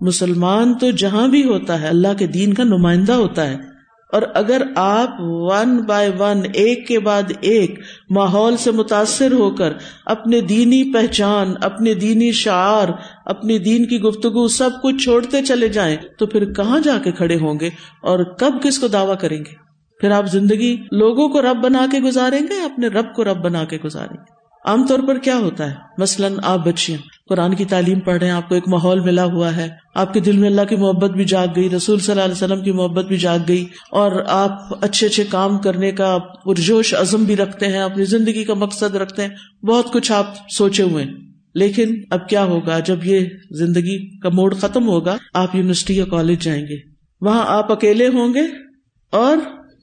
[0.00, 3.75] مسلمان تو جہاں بھی ہوتا ہے، اللہ کے دین کا نمائندہ ہوتا ہے۔
[4.12, 9.72] اور اگر آپ ون بائی ون ایک کے بعد ایک ماحول سے متاثر ہو کر
[10.04, 12.88] اپنے دینی پہچان، اپنے دینی شعار،
[13.24, 17.36] اپنی دین کی گفتگو سب کچھ چھوڑتے چلے جائیں تو پھر کہاں جا کے کھڑے
[17.36, 17.70] ہوں گے
[18.02, 19.54] اور کب کس کو دعوی کریں گے؟
[20.00, 23.64] پھر آپ زندگی لوگوں کو رب بنا کے گزاریں گے اپنے رب کو رب بنا
[23.64, 24.35] کے گزاریں گے؟
[24.66, 26.98] عام طور پر کیا ہوتا ہے؟ مثلاً آپ بچیاں،
[27.28, 30.20] قرآن کی تعلیم پڑھ رہے ہیں، آپ کو ایک ماحول ملا ہوا ہے، آپ کے
[30.20, 33.04] دل میں اللہ کی محبت بھی جاگ گئی، رسول صلی اللہ علیہ وسلم کی محبت
[33.04, 37.78] بھی جاگ گئی، اور آپ اچھے اچھے کام کرنے کا پرجوش عزم بھی رکھتے ہیں،
[37.78, 41.12] اپنی زندگی کا مقصد رکھتے ہیں، بہت کچھ آپ سوچے ہوئے ہیں۔
[41.54, 46.40] لیکن اب کیا ہوگا؟ جب یہ زندگی کا موڈ ختم ہوگا، آپ یونیورسٹی یا کالج
[46.40, 46.76] جائیں گے۔
[47.20, 48.42] وہاں آپ اکیلے ہوں گے
[49.12, 49.36] اور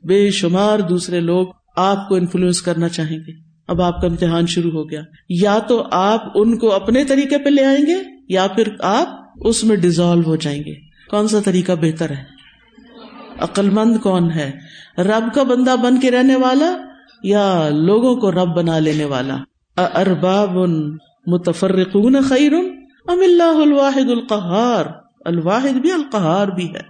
[0.08, 4.72] بے شمار دوسرے لوگ آپ کو انفلوئنس کرنا چاہیں گے۔ اب آپ کا امتحان شروع
[4.72, 7.96] ہو گیا۔ یا تو آپ ان کو اپنے طریقے پہ لے آئیں گے
[8.30, 10.74] یا پھر آپ اس میں ڈیزالو ہو جائیں گے۔
[11.10, 12.24] کون سا طریقہ بہتر ہے؟
[13.40, 14.52] عقل مند کون ہے؟
[14.98, 16.78] رب کا بندہ بن کے رہنے والا
[17.24, 19.38] یا لوگوں کو رب بنا لینے والا؟
[19.78, 20.58] ارباب
[21.28, 22.54] متفرقون خیر
[23.08, 24.86] ام اللہ الواحد القہار
[25.26, 26.82] الواحد بھی القہار بھی ہے۔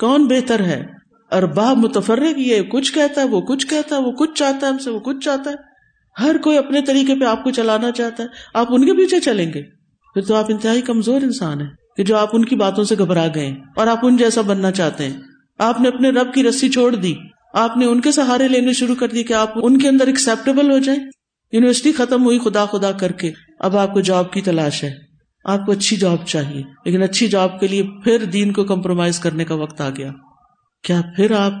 [0.00, 0.86] کون بہتر ہے؟
[1.32, 4.78] ارباب متفرق، یہ کچھ کہتا ہے، وہ کچھ کہتا ہے، وہ کچھ چاہتا ہے، ہم
[4.78, 5.71] سے وہ کچھ چاہتا ہے۔
[6.20, 9.52] ہر کوئی اپنے طریقے پہ آپ کو چلانا چاہتا ہے۔ آپ ان کے پیچھے چلیں
[9.54, 9.62] گے۔
[10.14, 13.26] پھر تو آپ انتہائی کمزور انسان ہیں کہ جو آپ ان کی باتوں سے گھبرا
[13.34, 15.20] گئے اور آپ ان جیسا بننا چاہتے ہیں۔
[15.58, 17.14] آپ نے اپنے رب کی رسی چھوڑ دی۔
[17.54, 20.70] آپ نے ان کے سہارے لینے شروع کر دی کہ آپ ان کے اندر ایکسپٹیبل
[20.70, 21.00] ہو جائیں۔
[21.52, 24.92] یونیورسٹی ختم ہوئی خدا خدا کر کے۔ اب آپ کو جاب کی تلاش ہے۔
[25.44, 29.44] آپ کو اچھی جاب چاہیے۔ لیکن اچھی جاب کے لیے پھر دین کو کمپرومائز کرنے
[29.44, 30.10] کا وقت آ گیا۔
[30.84, 31.52] کیا پھر آپ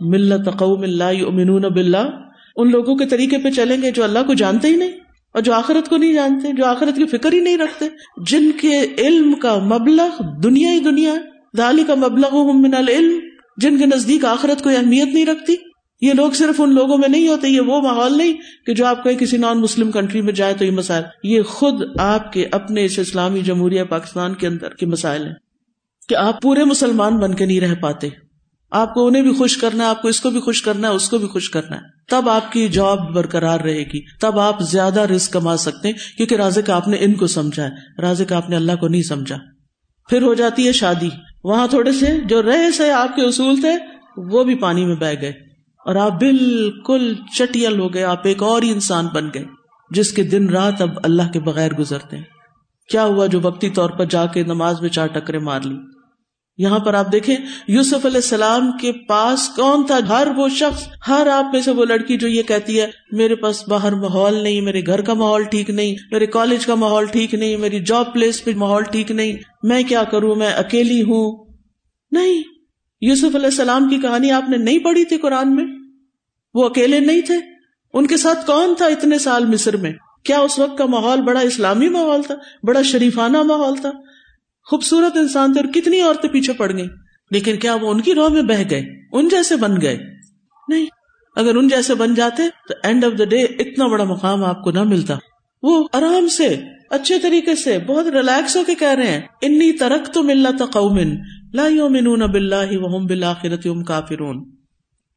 [0.00, 2.25] ملت قوم اللہ امنون باللہ؟
[2.56, 4.92] ان لوگوں کے طریقے پہ چلیں گے جو اللہ کو جانتے ہی نہیں
[5.32, 7.84] اور جو آخرت کو نہیں جانتے، جو آخرت کی فکر ہی نہیں رکھتے۔
[8.26, 11.14] جن کے علم کا مبلغ دنیا ہی دنیا
[11.58, 13.18] دالی کا مبلغ من العلم،
[13.56, 15.54] جن کے نزدیک آخرت کوئی اہمیت نہیں رکھتی۔
[16.00, 18.32] یہ لوگ صرف ان لوگوں میں نہیں ہوتے، یہ وہ ماحول نہیں
[18.66, 21.82] کہ جو آپ کہیں کسی نان مسلم کنٹری میں جائے تو یہ مسائل۔ یہ خود
[21.98, 25.34] آپ کے اپنے اس اسلامی جمہوریہ پاکستان کے اندر کے مسائل ہیں
[26.08, 28.08] کہ آپ پورے مسلمان بن کے نہیں رہ پاتے۔
[28.70, 30.92] آپ کو انہیں بھی خوش کرنا ہے، آپ کو اس کو بھی خوش کرنا ہے،
[30.92, 34.60] اس کو بھی خوش کرنا ہے۔ تب آپ کی جاب برقرار رہے گی۔ تب آپ
[34.60, 38.50] زیادہ رسک کما سکتے ہیں، کیونکہ رازق آپ نے ان کو سمجھا ہے۔ رازق آپ
[38.50, 39.36] نے اللہ کو نہیں سمجھا۔
[40.10, 41.08] پھر ہو جاتی ہے شادی۔
[41.44, 43.72] وہاں تھوڑے سے جو رہے سے آپ کے اصول تھے،
[44.16, 45.30] وہ بھی پانی میں بہ گئے۔
[45.86, 49.44] اور آپ بالکل چٹیل ہو گئے، آپ ایک اور ہی انسان بن گئے،
[49.90, 52.24] جس کے دن رات اب اللہ کے بغیر گزرتے ہیں۔
[52.90, 55.76] کیا ہوا جو وقتی طور پر جا کے نماز میں چار ٹکرے مار لی؟
[56.58, 57.36] یہاں پر آپ دیکھیں،
[57.68, 61.84] یوسف علیہ السلام کے پاس کون تھا؟ ہر وہ شخص، ہر آپ میں سے وہ
[61.84, 65.70] لڑکی جو یہ کہتی ہے، میرے پاس باہر ماحول نہیں، میرے گھر کا ماحول ٹھیک
[65.70, 69.82] نہیں، میرے کالج کا ماحول ٹھیک نہیں، میری جاب پلیس پہ ماحول ٹھیک نہیں، میں
[69.82, 71.46] کیا کروں؟ میں اکیلی ہوں۔
[72.12, 72.42] نہیں،
[73.00, 75.64] یوسف علیہ السلام کی کہانی آپ نے نہیں پڑھی تھی قرآن میں؟
[76.54, 77.34] وہ اکیلے نہیں تھے؟
[77.94, 79.92] ان کے ساتھ کون تھا اتنے سال مصر میں؟
[80.24, 83.90] کیا اس وقت کا ماحول بڑا اسلامی ماحول تھا، بڑا شریفانہ ماحول تھا؟
[84.70, 86.86] خوبصورت انسان تھے اور کتنی عورتیں پیچھے پڑ گئی
[87.30, 89.98] لیکن کیا وہ ان کی رو میں بہ گئے؟ ان جیسے بن گئے۔
[90.68, 90.86] نہیں،
[91.36, 94.70] اگر ان جیسے بن جاتے تو اینڈ آف دا ڈے اتنا بڑا مقام آپ کو
[94.70, 95.14] نہ ملتا۔
[95.62, 100.14] وہ آرام سے، اچھے طریقے سے، بہت ریلیکس ہو کے کہہ رہے ہیں، انی ترک
[100.14, 101.14] تو ملت قومن
[101.54, 104.50] لا یؤمنون باللہ وهم بالآخرۃ هم کافرون.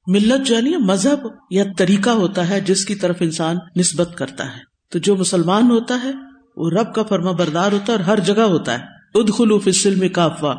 [0.08, 4.60] ملت جو ہے مذہب یا طریقہ ہوتا ہے جس کی طرف انسان نسبت کرتا ہے۔
[4.92, 6.12] تو جو مسلمان ہوتا ہے،
[6.58, 10.08] وہ رب کا فرما بردار ہوتا ہے اور ہر جگہ ہوتا ہے۔ ادخلو فی السلم
[10.08, 10.54] کافوا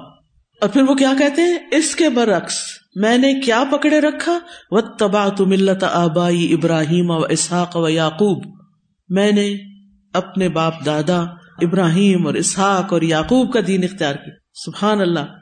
[0.61, 2.55] اور پھر وہ کیا کہتے ہیں؟ اس کے برعکس،
[2.95, 4.39] میں نے کیا پکڑے رکھا؟
[4.71, 8.55] و تبا تو ملت آبائی ابراہیم و اسحاق و یعقوب۔
[9.09, 9.55] میں نے
[10.15, 11.21] اپنے باپ دادا
[11.63, 14.35] ابراہیم اور اسحاق اور یعقوب کا دین اختیار کیا۔
[14.65, 15.35] سبحان اللہ،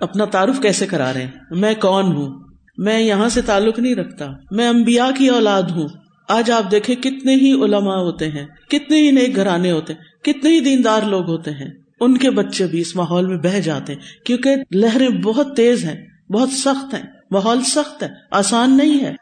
[0.00, 2.40] اپنا تعارف کیسے کرا رہے ہیں؟ میں کون ہوں؟
[2.78, 5.88] میں یہاں سے تعلق نہیں رکھتا۔ میں انبیاء کی اولاد ہوں۔
[6.28, 10.50] آج آپ دیکھیں کتنے ہی علماء ہوتے ہیں، کتنے ہی نیک گھرانے ہوتے ہیں، کتنے
[10.50, 14.26] ہی دیندار لوگ ہوتے ہیں۔ ان کے بچے بھی اس ماحول میں بہ جاتے ہیں،
[14.26, 19.14] کیونکہ لہریں بہت تیز ہیں، بہت سخت ہیں، ماحول سخت ہے، آسان نہیں ہے۔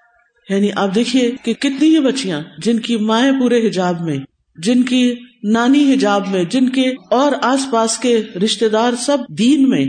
[0.49, 4.19] یعنی آپ دیکھیے کہ کتنی ہی بچیاں، جن کی مائیں پورے حجاب میں،
[4.57, 9.69] جن کی نانی حجاب میں، جن کے اور آس پاس کے رشتے دار سب دین
[9.69, 9.87] میں،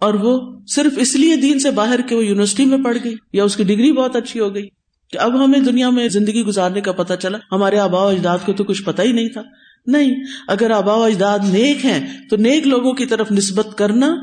[0.00, 3.44] اور وہ صرف اس لیے دین سے باہر کے وہ یونیورسٹی میں پڑھ گئی یا
[3.44, 4.68] اس کی ڈگری بہت اچھی ہو گئی۔
[5.10, 8.52] کہ اب ہمیں دنیا میں زندگی گزارنے کا پتا چلا، ہمارے آبا و اجداد کو
[8.52, 9.42] تو کچھ پتا ہی نہیں تھا۔
[9.86, 14.14] نہیں، اگر آبا و اجداد نیک ہیں، تو نیک لوگوں کی طرف نسبت کرنا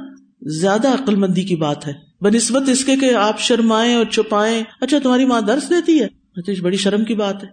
[0.41, 4.63] زیادہ عقل مندی کی بات ہے۔ بہ نسبت اس کے کہ آپ شرمائیں اور چھپائیں۔
[4.81, 7.49] اچھا تمہاری ماں درس دیتی ہے۔ تو بڑی شرم کی بات ہے۔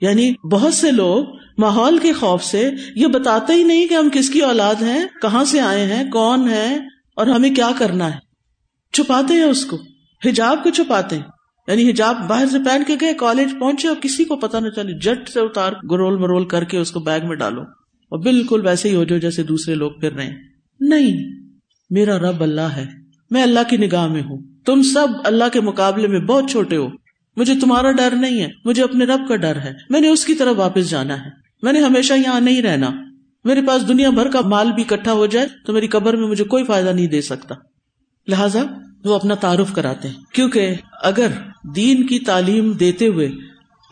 [0.00, 1.24] یعنی بہت سے لوگ
[1.58, 5.44] ماحول کے خوف سے یہ بتاتے ہی نہیں کہ ہم کس کی اولاد ہیں، کہاں
[5.44, 6.76] سے آئے ہیں، کون ہے
[7.16, 8.18] اور ہمیں کیا کرنا ہے۔
[8.92, 9.76] چھپاتے ہیں اس کو،
[10.24, 11.37] حجاب کو چھپاتے ہیں۔
[11.68, 14.98] یعنی حجاب باہر سے پہن کے گئے کالج پہنچے اور کسی کو پتا نہ چلے
[14.98, 18.88] جٹ سے اتار، گرول مرول کر کے اس کو بیگ میں ڈالو۔ اور بالکل ویسے
[18.88, 20.36] ہی ہو جو جیسے دوسرے لوگ پھر رہے ہیں۔
[20.80, 21.42] نہیں،
[21.90, 22.86] میرا رب اللہ ہے۔
[23.30, 26.88] میں اللہ کی نگاہ میں ہوں۔ تم سب اللہ کے مقابلے میں بہت چھوٹے ہو۔
[27.36, 30.34] مجھے تمہارا ڈر نہیں ہے، مجھے اپنے رب کا ڈر ہے۔ میں نے اس کی
[30.34, 31.30] طرف واپس جانا ہے۔
[31.62, 32.90] میں نے ہمیشہ یہاں نہیں رہنا۔
[33.44, 36.44] میرے پاس دنیا بھر کا مال بھی اکٹھا ہو جائے تو میری قبر میں مجھے
[36.44, 37.54] کوئی فائدہ نہیں دے سکتا۔
[38.28, 38.62] لہذا
[39.04, 41.26] وہ اپنا تعارف کراتے ہیں۔ کیونکہ اگر
[41.64, 43.28] دین کی تعلیم دیتے ہوئے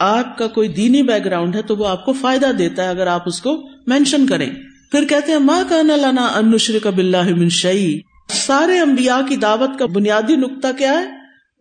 [0.00, 3.06] آپ کا کوئی دینی بیک گراؤنڈ ہے تو وہ آپ کو فائدہ دیتا ہے اگر
[3.06, 4.50] آپ اس کو مینشن کریں۔
[4.90, 9.86] پھر کہتے ہیں ماں کا نلانا انشر کا بلّہ منشئی سارے انبیاء کی دعوت کا
[9.86, 11.06] بنیادی نقطہ کیا ہے؟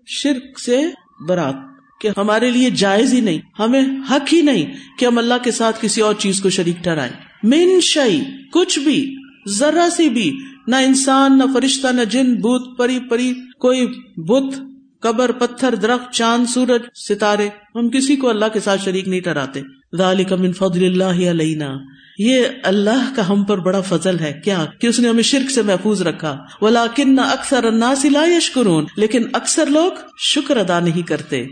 [0.07, 0.81] شرک سے
[1.27, 1.55] برات۔
[2.01, 5.77] کہ ہمارے لیے جائز ہی نہیں، ہمیں حق ہی نہیں کہ ہم اللہ کے ساتھ
[5.81, 7.11] کسی اور چیز کو شریک ٹھہرائیں۔
[7.43, 8.19] من شعی
[8.53, 9.15] کچھ بھی
[9.47, 10.37] ذرا سی بھی۔
[10.67, 13.87] نہ انسان، نہ فرشتہ، نہ جن، بھوت، پری پری، کوئی
[14.17, 19.19] بت۔ قبر، پتھر، درخت، چاند، سورج، ستارے، ہم کسی کو اللہ کے ساتھ شریک نہیں
[19.19, 19.61] ٹھہراتے۔
[19.97, 21.77] ذالک من فضل اللہ علینا۔
[22.19, 25.61] یہ اللہ کا ہم پر بڑا فضل ہے۔ کیا؟ کہ اس نے ہمیں شرک سے
[25.61, 27.93] محفوظ رکھا۔ ولا کن اکثر لا
[28.37, 31.45] یشکرون۔ لیکن اکثر لوگ شکر ادا نہیں کرتے۔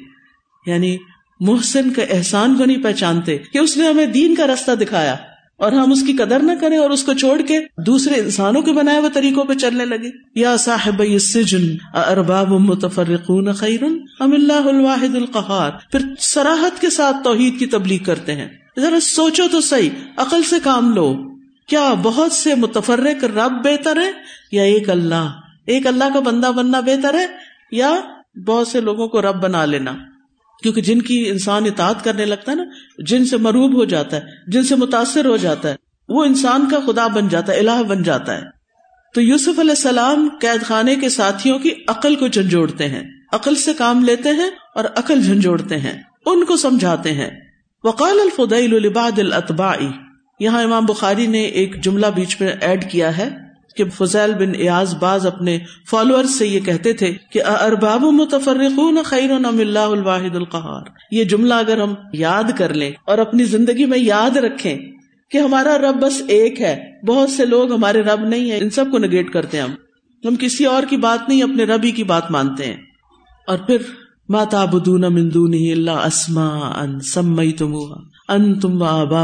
[0.66, 0.98] یعنی
[1.40, 5.16] محسن کے احسان کو نہیں پہچانتے کہ اس نے ہمیں دین کا راستہ دکھایا۔
[5.64, 8.74] اور ہم اس کی قدر نہ کریں اور اس کو چھوڑ کے دوسرے انسانوں کے
[8.74, 15.16] بنائے ہوئے طریقوں پہ چلنے لگے۔ یا صاحب السجن ارباب متفرقون خیر ام اللہ الواحد
[15.16, 18.48] القہار؟ پھر سراحت کے ساتھ توحید کی تبلیغ کرتے ہیں۔
[18.80, 21.16] ذرا سوچو تو صحیح، عقل سے کام لو۔
[21.68, 24.12] کیا بہت سے متفرق رب بہتر ہے
[24.52, 25.32] یا ایک اللہ؟
[25.66, 27.26] ایک اللہ کا بندہ بننا بہتر ہے
[27.72, 27.92] یا
[28.46, 29.92] بہت سے لوگوں کو رب بنا لینا؟
[30.62, 32.64] کیونکہ جن کی انسان اطاعت کرنے لگتا ہے نا،
[32.98, 35.76] جن سے مروب ہو جاتا ہے، جن سے متاثر ہو جاتا ہے،
[36.10, 38.42] وہ انسان کا خدا بن جاتا ہے، الہ بن جاتا ہے۔
[39.16, 43.74] تو یوسف علیہ السلام قید خانے کے ساتھیوں کی عقل کو جھنجھوڑتے ہیں۔ عقل سے
[43.74, 47.30] کام لیتے ہیں اور عقل جھنجھوڑتے ہیں۔ ان کو سمجھاتے ہیں۔
[47.84, 49.78] وقال الفدیل لبعض الاتباع۔
[50.40, 53.43] یہاں امام بخاری نے ایک جملہ بیچ میں ایڈ کیا ہے۔
[53.78, 55.60] کہ فضیل بن ایاز باز اپنے
[55.90, 60.82] فالوور سے یہ کہتے تھے کہ ارباب متفرقون خیر اللہ الواحد القہار
[61.12, 64.78] یہ جملہ اگر ہم یاد کر لیں اور اپنی زندگی میں یاد رکھیں
[65.32, 68.86] کہ ہمارا رب بس ایک ہے، بہت سے لوگ ہمارے رب نہیں ہیں، ان سب
[68.92, 69.72] کو نگیٹ کرتے ہیں ہم۔
[70.28, 72.78] ہم کسی اور کی بات نہیں، اپنے ربی کی بات مانتے ہیں۔
[73.48, 73.78] اور پھر
[74.30, 77.74] ماتا بدون مندون اللہ اسما ان سمئی تم
[78.28, 79.24] ان تم و آبا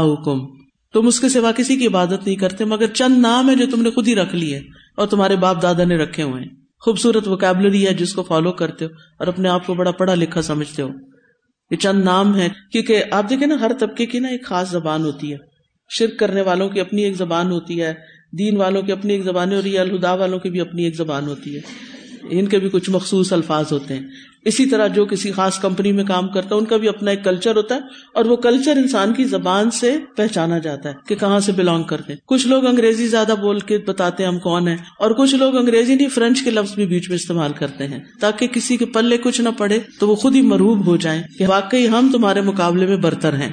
[0.92, 3.82] تم اس کے سوا کسی کی عبادت نہیں کرتے، مگر چند نام ہے جو تم
[3.82, 4.60] نے خود ہی رکھ لی ہے
[4.96, 6.48] اور تمہارے باپ دادا نے رکھے ہوئے ہیں۔
[6.80, 10.42] خوبصورت وکیبلری ہے جس کو فالو کرتے ہو اور اپنے آپ کو بڑا پڑھا لکھا
[10.42, 10.88] سمجھتے ہو۔
[11.70, 15.02] یہ چند نام ہے کیونکہ آپ دیکھیں نا، ہر طبقے کی نا ایک خاص زبان
[15.02, 15.36] ہوتی ہے۔
[15.88, 17.94] شرک کرنے والوں کی اپنی ایک زبان ہوتی ہے،
[18.38, 21.24] دین والوں کی اپنی ایک زبان ہوتی ہے الہدا والوں کی بھی اپنی ایک زبان
[21.24, 21.60] ہوتی ہے۔
[22.30, 24.02] ان کے بھی کچھ مخصوص الفاظ ہوتے ہیں۔
[24.44, 27.24] اسی طرح جو کسی خاص کمپنی میں کام کرتا ہے، ان کا بھی اپنا ایک
[27.24, 27.80] کلچر ہوتا ہے
[28.14, 32.12] اور وہ کلچر انسان کی زبان سے پہچانا جاتا ہے کہ کہاں سے بلونگ کرتے
[32.12, 35.56] ہیں۔ کچھ لوگ انگریزی زیادہ بول کے بتاتے ہیں ہم کون ہیں اور کچھ لوگ
[35.56, 39.18] انگریزی نہیں فرینچ کے لفظ بھی بیچ میں استعمال کرتے ہیں۔ تاکہ کسی کے پلے
[39.18, 42.86] کچھ نہ پڑے تو وہ خود ہی مروب ہو جائیں کہ واقعی ہم تمہارے مقابلے
[42.86, 43.52] میں برتر ہیں۔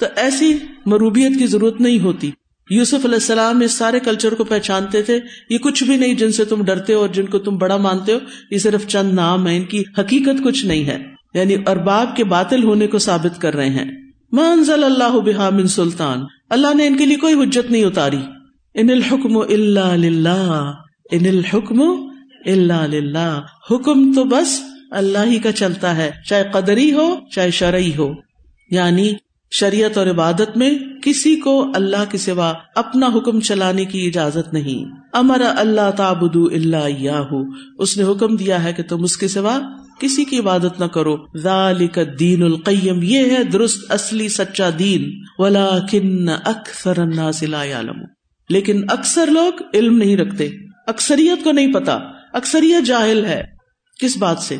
[0.00, 2.30] تو ایسی مروبیت کی ضرورت نہیں ہوتی۔
[2.70, 5.20] یوسف علیہ السلام اس سارے کلچر کو پہچانتے تھے۔
[5.50, 8.12] یہ کچھ بھی نہیں جن سے تم ڈرتے ہو اور جن کو تم بڑا مانتے
[8.12, 8.18] ہو،
[8.50, 10.98] یہ صرف چند نام ہے ان کی حقیقت کچھ نہیں ہے۔
[11.34, 13.84] یعنی ارباب کے باطل ہونے کو ثابت کر رہے ہیں۔
[14.32, 16.18] منزل اللہ بحا من سلطان۔
[16.50, 18.20] اللہ نے ان کے لیے کوئی حجت نہیں اتاری۔
[18.74, 20.72] ان الحکم اللہ للہ
[21.10, 21.80] ان الحکم
[22.46, 27.96] اللہ للہ حکم تو بس اللہ ہی کا چلتا ہے، چاہے قدری ہو، چاہے شرعی
[27.98, 28.12] ہو۔
[28.70, 29.12] یعنی
[29.52, 34.94] شریعت اور عبادت میں کسی کو اللہ کے سوا اپنا حکم چلانے کی اجازت نہیں۔
[35.12, 37.34] امر اللہ تابد اللہ
[37.78, 39.58] اس نے حکم دیا ہے کہ تم اس کے سوا
[40.00, 45.78] کسی کی عبادت نہ کرو۔ ذالک الدین القیم، یہ ہے درست اصلی سچا دین۔ ولا
[45.90, 47.06] کن اکثر
[47.46, 48.04] لا يعلم
[48.48, 50.48] لیکن اکثر لوگ علم نہیں رکھتے۔
[50.86, 51.98] اکثریت کو نہیں پتا۔
[52.32, 53.42] اکثریت جاہل ہے۔
[54.00, 54.56] کس بات سے؟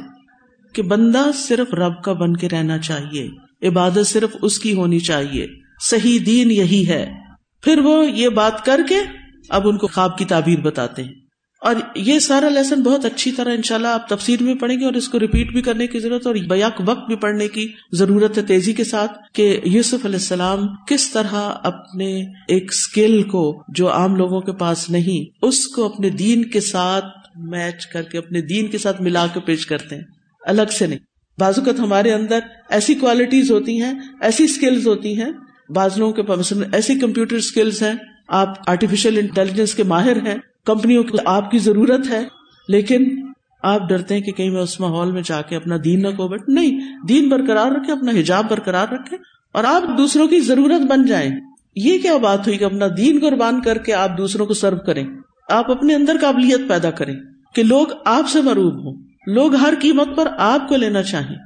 [0.73, 3.31] کہ بندہ صرف رب کا بن کے رہنا چاہیے۔
[3.63, 5.47] عبادت صرف اس کی ہونی چاہیے۔
[5.81, 7.13] صحیح دین یہی ہے۔
[7.63, 8.97] پھر وہ یہ بات کر کے
[9.49, 11.13] اب ان کو خواب کی تعبیر بتاتے ہیں۔
[11.63, 15.09] اور یہ سارا لیسن بہت اچھی طرح انشاءاللہ آپ تفسیر میں پڑھیں گے اور اس
[15.09, 18.73] کو ریپیٹ بھی کرنے کی ضرورت اور بیک وقت بھی پڑھنے کی ضرورت ہے تیزی
[18.73, 24.41] کے ساتھ کہ یوسف علیہ السلام کس طرح اپنے ایک اسکل کو جو عام لوگوں
[24.41, 27.05] کے پاس نہیں، اس کو اپنے دین کے ساتھ
[27.39, 30.03] میچ کر کے، اپنے دین کے ساتھ ملا کے پیش کرتے ہیں۔
[30.47, 30.99] الگ سے نہیں۔
[31.39, 32.39] بازوقت ہمارے اندر
[32.71, 35.31] ایسی کوالٹیز ہوتی ہیں، ایسی اسکلز ہوتی ہیں،
[35.71, 37.93] بعض لوگوں کے پاس ایسی کمپیوٹر اسکلز ہیں،
[38.29, 42.25] آپ آرٹیفیشل انٹیلیجنس کے ماہر ہیں کمپنیوں کی آپ کی ضرورت ہے،
[42.69, 43.05] لیکن
[43.63, 46.29] آپ ڈرتے ہیں کہ کہیں میں اس ماحول میں جا کے اپنا دین نہ کو
[46.29, 49.17] بٹ نہیں، دین برقرار رکھے اپنا حجاب برقرار رکھے
[49.55, 51.31] اور آپ دوسروں کی ضرورت بن جائیں۔
[51.77, 55.07] یہ کیا بات ہوئی کہ اپنا دین قربان کر کے آپ دوسروں کو سرو کریں؟
[55.51, 57.15] آپ اپنے اندر قابلیت پیدا کریں
[57.55, 61.37] کہ لوگ آپ سے مروب ہوں۔ لوگ ہر قیمت پر آپ کو لینا چاہیں۔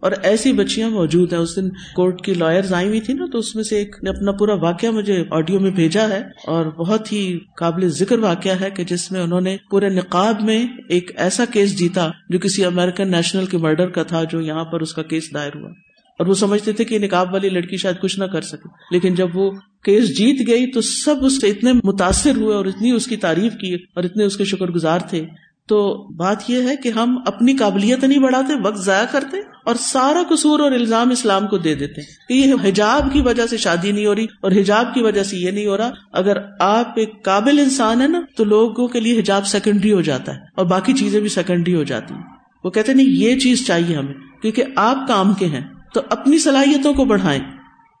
[0.00, 3.38] اور ایسی بچیاں موجود ہیں۔ اس دن کورٹ کی لائر آئی ہوئی تھی نا، تو
[3.38, 7.12] اس میں سے ایک نے اپنا پورا واقعہ مجھے آڈیو میں بھیجا ہے۔ اور بہت
[7.12, 11.44] ہی قابل ذکر واقعہ ہے کہ جس میں انہوں نے پورے نقاب میں ایک ایسا
[11.44, 15.02] کیس جیتا جو کسی امیرکن نیشنل کے مرڈر کا تھا جو یہاں پر اس کا
[15.02, 15.70] کیس دائر ہوا۔
[16.18, 19.28] اور وہ سمجھتے تھے کہ نقاب والی لڑکی شاید کچھ نہ کر سکے۔ لیکن جب
[19.34, 19.50] وہ
[19.84, 23.52] کیس جیت گئی تو سب اس سے اتنے متاثر ہوئے اور اتنی اس کی تعریف
[23.54, 25.26] کی اور اتنے اس کے شکر گزار تھے۔
[25.70, 30.22] تو بات یہ ہے کہ ہم اپنی قابلیت نہیں بڑھاتے، وقت ضائع کرتے اور سارا
[30.30, 34.06] قصور اور الزام اسلام کو دے دیتے کہ یہ حجاب کی وجہ سے شادی نہیں
[34.06, 37.58] ہو رہی اور حجاب کی وجہ سے یہ نہیں ہو رہا۔ اگر آپ ایک قابل
[37.58, 41.20] انسان ہے نا، تو لوگوں کے لیے حجاب سیکنڈری ہو جاتا ہے اور باقی چیزیں
[41.20, 42.22] بھی سیکنڈری ہو جاتی ہیں۔
[42.64, 46.94] وہ کہتے نہیں، یہ چیز چاہیے ہمیں۔ کیونکہ آپ کام کے ہیں، تو اپنی صلاحیتوں
[46.94, 47.40] کو بڑھائیں۔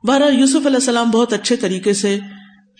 [0.06, 2.18] بہرحال یوسف علیہ السلام بہت اچھے طریقے سے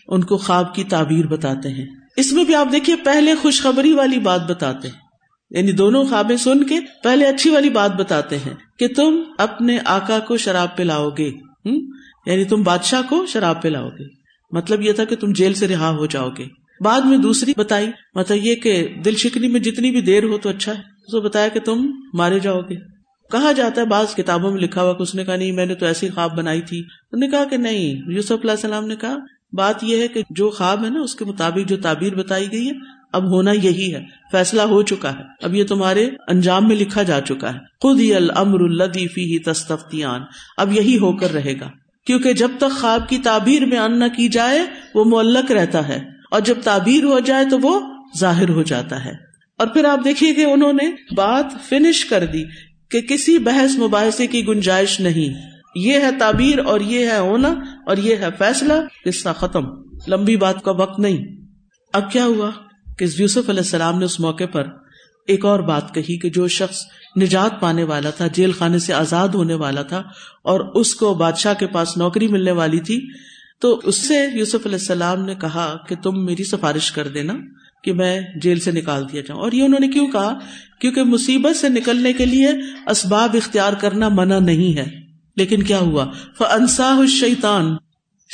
[0.09, 4.18] ان کو خواب کی تعبیر بتاتے ہیں۔ اس میں بھی آپ دیکھیے پہلے خوشخبری والی
[4.18, 4.95] بات بتاتے ہیں۔
[5.51, 10.18] یعنی دونوں خوابیں سن کے پہلے اچھی والی بات بتاتے ہیں کہ تم اپنے آقا
[10.18, 11.31] کو شراب پلاؤ گے
[12.27, 14.05] یعنی تم بادشاہ کو شراب پلاؤ گے
[14.51, 16.47] مطلب یہ تھا کہ تم جیل سے رہا ہو جاؤ گے
[16.85, 20.49] بعد میں دوسری بتائی مطلب یہ کہ دل شکنی میں جتنی بھی دیر ہو تو
[20.49, 22.77] اچھا ہے۔ تو بتایا کہ تم مارے جاؤ گے
[23.31, 25.75] کہا جاتا ہے بعض کتابوں میں لکھا ہوا کہ اس نے کہا، نہیں، میں نے
[25.75, 29.16] تو ایسی خواب بنائی تھی۔ انہوں نے کہا کہ نہیں، یوسف علیہ السلام نے کہا
[29.53, 32.68] بات یہ ہے کہ جو خواب ہے نا، اس کے مطابق جو تعبیر بتائی گئی
[32.68, 37.03] ہے، اب ہونا یہی ہے، فیصلہ ہو چکا ہے۔ اب یہ تمہارے انجام میں لکھا
[37.03, 40.20] جا چکا ہے۔ خود ہی المر الدیفی ہی تستفتیان۔
[40.57, 41.70] اب یہی ہو کر رہے گا۔
[42.07, 44.61] کیونکہ جب تک خواب کی تعبیر میں ان نہ کی جائے،
[44.94, 47.80] وہ معلق رہتا ہے۔ اور جب تعبیر ہو جائے تو وہ
[48.18, 49.12] ظاہر ہو جاتا ہے۔
[49.59, 52.44] اور پھر آپ دیکھیے کہ انہوں نے بات فنش کر دی
[52.90, 57.55] کہ کسی بحث مباحثے کی گنجائش نہیں۔ یہ ہے تعبیر اور یہ ہے ہونا۔
[57.91, 58.72] اور یہ ہے فیصلہ
[59.05, 59.64] قصہ ختم۔
[60.09, 61.26] لمبی بات کا وقت نہیں۔
[61.93, 62.51] اب کیا ہوا
[62.99, 64.62] کہ یوسف علیہ السلام نے اس موقع پر
[65.26, 66.80] ایک اور بات کہی کہ جو شخص
[67.20, 70.03] نجات پانے والا تھا، جیل خانے سے آزاد ہونے والا تھا
[70.43, 73.01] اور اس کو بادشاہ کے پاس نوکری ملنے والی تھی،
[73.61, 77.34] تو اس سے یوسف علیہ السلام نے کہا کہ تم میری سفارش کر دینا
[77.84, 80.38] کہ میں جیل سے نکال دیا جاؤں۔ اور یہ انہوں نے کیوں کہا؟
[80.80, 82.49] کیونکہ مصیبت سے نکلنے کے لیے
[82.86, 85.10] اسباب اختیار کرنا منع نہیں ہے۔
[85.41, 86.05] لیکن کیا ہوا؟
[86.38, 87.76] فنسا شیتان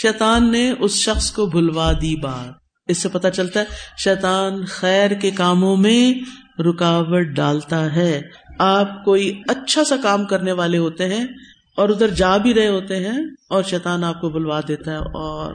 [0.03, 2.55] شیتان نے اس شخص کو بھلوا دی بات
[2.89, 3.65] اس سے پتا چلتا ہے
[3.99, 6.03] شیتان خیر کے کاموں میں
[6.63, 8.23] رکاوٹ ڈالتا ہے۔
[8.59, 11.25] آپ کوئی اچھا سا کام کرنے والے ہوتے ہیں
[11.77, 13.19] اور ادھر جا بھی رہے ہوتے ہیں
[13.51, 15.55] اور شیطان آپ کو بلوا دیتا ہے اور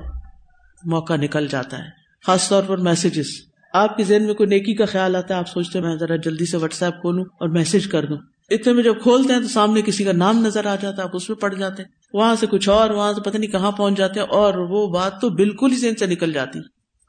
[0.83, 1.89] موقع نکل جاتا ہے۔
[2.25, 3.27] خاص طور پر میسجز
[3.73, 6.15] آپ کے ذہن میں کوئی نیکی کا خیال آتا ہے، آپ سوچتے ہیں، میں ذرا
[6.15, 8.17] جلدی سے واٹس ایپ کھولوں اور میسج کر دوں۔
[8.51, 11.15] اتنے میں جب کھولتے ہیں تو سامنے کسی کا نام نظر آ جاتا ہے، آپ
[11.15, 13.97] اس میں پڑ جاتے ہیں۔ وہاں سے کچھ اور، وہاں سے پتہ نہیں کہاں پہنچ
[13.97, 16.59] جاتے ہیں، اور وہ بات تو بالکل ہی ذہن سے نکل جاتی۔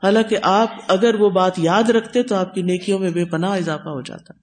[0.03, 3.89] حالانکہ آپ اگر وہ بات یاد رکھتے تو آپ کی نیکیوں میں بے پناہ اضافہ
[3.89, 4.35] ہو جاتا۔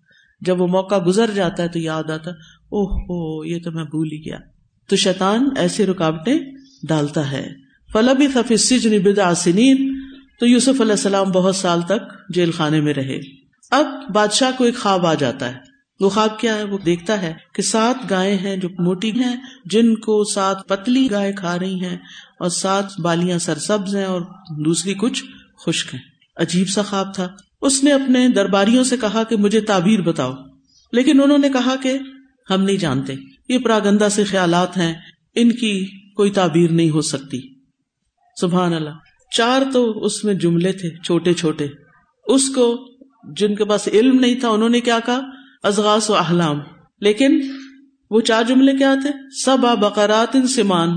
[0.42, 2.32] جب وہ موقع گزر جاتا ہے تو یاد آتا،
[2.70, 4.38] اوہ ہو، یہ تو میں بھول ہی گیا۔
[4.90, 6.40] تو شیطان ایسی رکاوٹیں
[6.88, 7.48] ڈالتا ہے۔
[7.94, 10.00] فلبی سنین
[10.40, 13.20] تو یوسف علیہ السلام بہت سال تک جیل خانے میں رہے۔
[13.72, 15.69] اب بادشاہ کو ایک خواب آ جاتا ہے۔
[16.00, 19.36] وہ خواب کیا ہے؟ وہ دیکھتا ہے کہ سات گائے ہیں جو موٹی ہیں،
[19.66, 21.98] جن کو سات پتلی گائے کھا رہی ہیں
[22.40, 24.22] اور سات بالیاں سرسبز ہیں اور
[24.66, 25.24] دوسری کچھ
[25.66, 26.02] خشک ہیں۔
[26.38, 27.28] عجیب سا خواب تھا۔
[27.62, 30.34] اس نے اپنے درباریوں سے کہا کہ مجھے تعبیر بتاؤ۔
[30.92, 31.98] لیکن انہوں نے کہا کہ
[32.50, 33.14] ہم نہیں جانتے۔
[33.50, 34.94] یہ پراگندا سے خیالات ہیں۔
[35.36, 35.86] ان کی
[36.16, 37.40] کوئی تعبیر نہیں ہو سکتی۔
[38.42, 38.90] سبحان اللہ۔
[39.38, 41.68] چار تو اس میں جملے تھے، چھوٹے چھوٹے۔
[42.28, 42.86] اس کو
[43.36, 45.20] جن کے پاس علم نہیں تھا، انہوں نے کیا کہا؟
[45.64, 46.60] ازغاس و احلام۔
[47.02, 47.42] لیکن
[48.10, 49.10] وہ چار جملے کیا تھے؟
[49.44, 50.90] سب آ بقرات ان سمان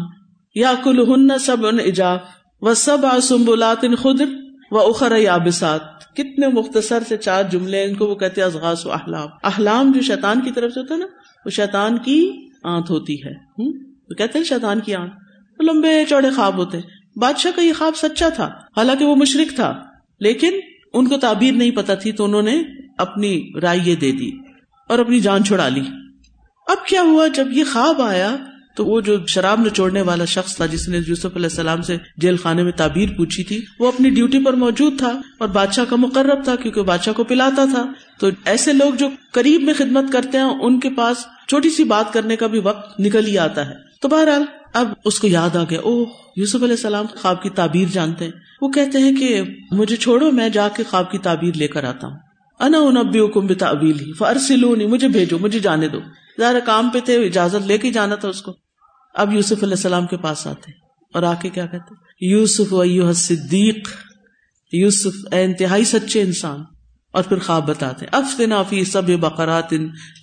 [0.55, 2.21] یا کل ہن سب ان ایجاف
[2.61, 4.25] و سب آ سمبلات ان خدر
[4.71, 5.81] و اخر یابسات۔
[6.15, 10.41] کتنے مختصر سے چار جملے ان کو وہ کہتے ازغاس و احلام۔ احلام جو شیطان
[10.41, 11.07] کی طرف سے ہوتا ہے نا،
[11.45, 12.33] وہ شیطان کی
[12.65, 13.33] آنت ہوتی ہے۔
[14.09, 15.13] وہ کہتے ہیں شیطان کی آنت۔
[15.63, 16.79] لمبے چوڑے خواب ہوتے
[17.17, 18.47] بادشاہ کا یہ خواب سچا تھا،
[18.77, 19.83] حالانکہ وہ مشرق تھا،
[20.21, 20.51] لیکن
[20.93, 22.63] ان کو تعبیر نہیں پتا تھی تو انہوں نے
[22.99, 24.52] اپنی رائے دے دی۔
[24.93, 25.83] اور اپنی جان چھڑا لی۔
[26.67, 28.37] اب کیا ہوا؟ جب یہ خواب آیا
[28.77, 32.37] تو وہ جو شراب نچوڑنے والا شخص تھا، جس نے یوسف علیہ السلام سے جیل
[32.37, 36.45] خانے میں تعبیر پوچھی تھی، وہ اپنی ڈیوٹی پر موجود تھا اور بادشاہ کا مقرب
[36.45, 40.45] تھا، کیونکہ بادشاہ کو پلاتا تھا۔ تو ایسے لوگ جو قریب میں خدمت کرتے ہیں،
[40.45, 41.17] ان کے پاس
[41.49, 45.21] چھوٹی سی بات کرنے کا بھی وقت نکل ہی آتا ہے۔ تو بہرحال، اب اس
[45.21, 46.05] کو یاد آ گیا او
[46.37, 50.49] یوسف علیہ السلام خواب کی تعبیر جانتے ہیں۔ وہ کہتے ہیں کہ مجھے چھوڑو، میں
[50.49, 52.17] جا کے خواب کی تعبیر لے کر آتا ہوں۔
[52.63, 55.99] انا نبی حکم تعبیل ہی نہیں مجھے بھیجو، مجھے جانے دو۔
[56.41, 58.53] ظاہر کام پہ تھے، اجازت لے کے جانا تھا اس کو۔
[59.15, 60.71] اب یوسف علیہ السلام کے پاس آتے
[61.15, 61.95] اور آ کے کیا کہتے
[62.31, 63.89] یوسف و صدیق
[64.73, 66.61] یوسف اے انتہائی سچے انسان۔
[67.13, 69.75] اور پھر خواب بتاتے افنا فی سب بقرات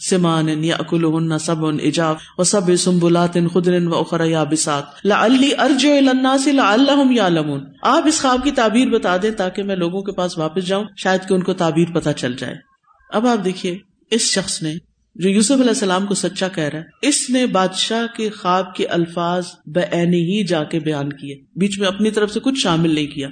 [0.09, 5.87] سمان یا اکل سب اجاف و سب سمبلات خدر و اخر یا بسات لی ارج
[6.43, 10.11] سے اللہ یا لمون آپ اس خواب کی تعبیر بتا دیں تاکہ میں لوگوں کے
[10.11, 12.55] پاس واپس جاؤں، شاید کہ ان کو تعبیر پتہ چل جائے۔
[13.13, 13.77] اب آپ دیکھیے،
[14.11, 14.73] اس شخص نے
[15.15, 18.85] جو یوسف علیہ السلام کو سچا کہہ رہا ہے، اس نے بادشاہ کے خواب کے
[18.85, 23.07] الفاظ بین ہی جا کے بیان کیے۔ بیچ میں اپنی طرف سے کچھ شامل نہیں
[23.07, 23.29] کیا۔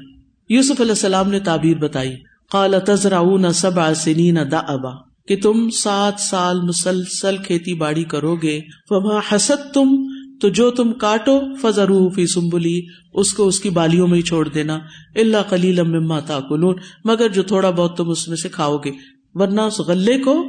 [0.50, 2.16] یوسف علیہ السلام نے تعبیر بتائی۔
[2.52, 4.92] قال تزرعون سبع سنین دعبا
[5.28, 9.96] کہ تم سات سال مسلسل کھیتی باڑی کرو گے، فما حسد تم
[10.42, 12.82] تو جو تم کاٹو فضرو فی سمبلی
[13.14, 14.76] اس کو اس کی بالیوں میں ہی چھوڑ دینا
[15.16, 16.76] اللہ کلیل مما تاکلون،
[17.06, 18.92] مگر جو تھوڑا بہت تم اس میں سے کھاؤ گے،
[19.34, 20.44] ورنہ اس غلے کو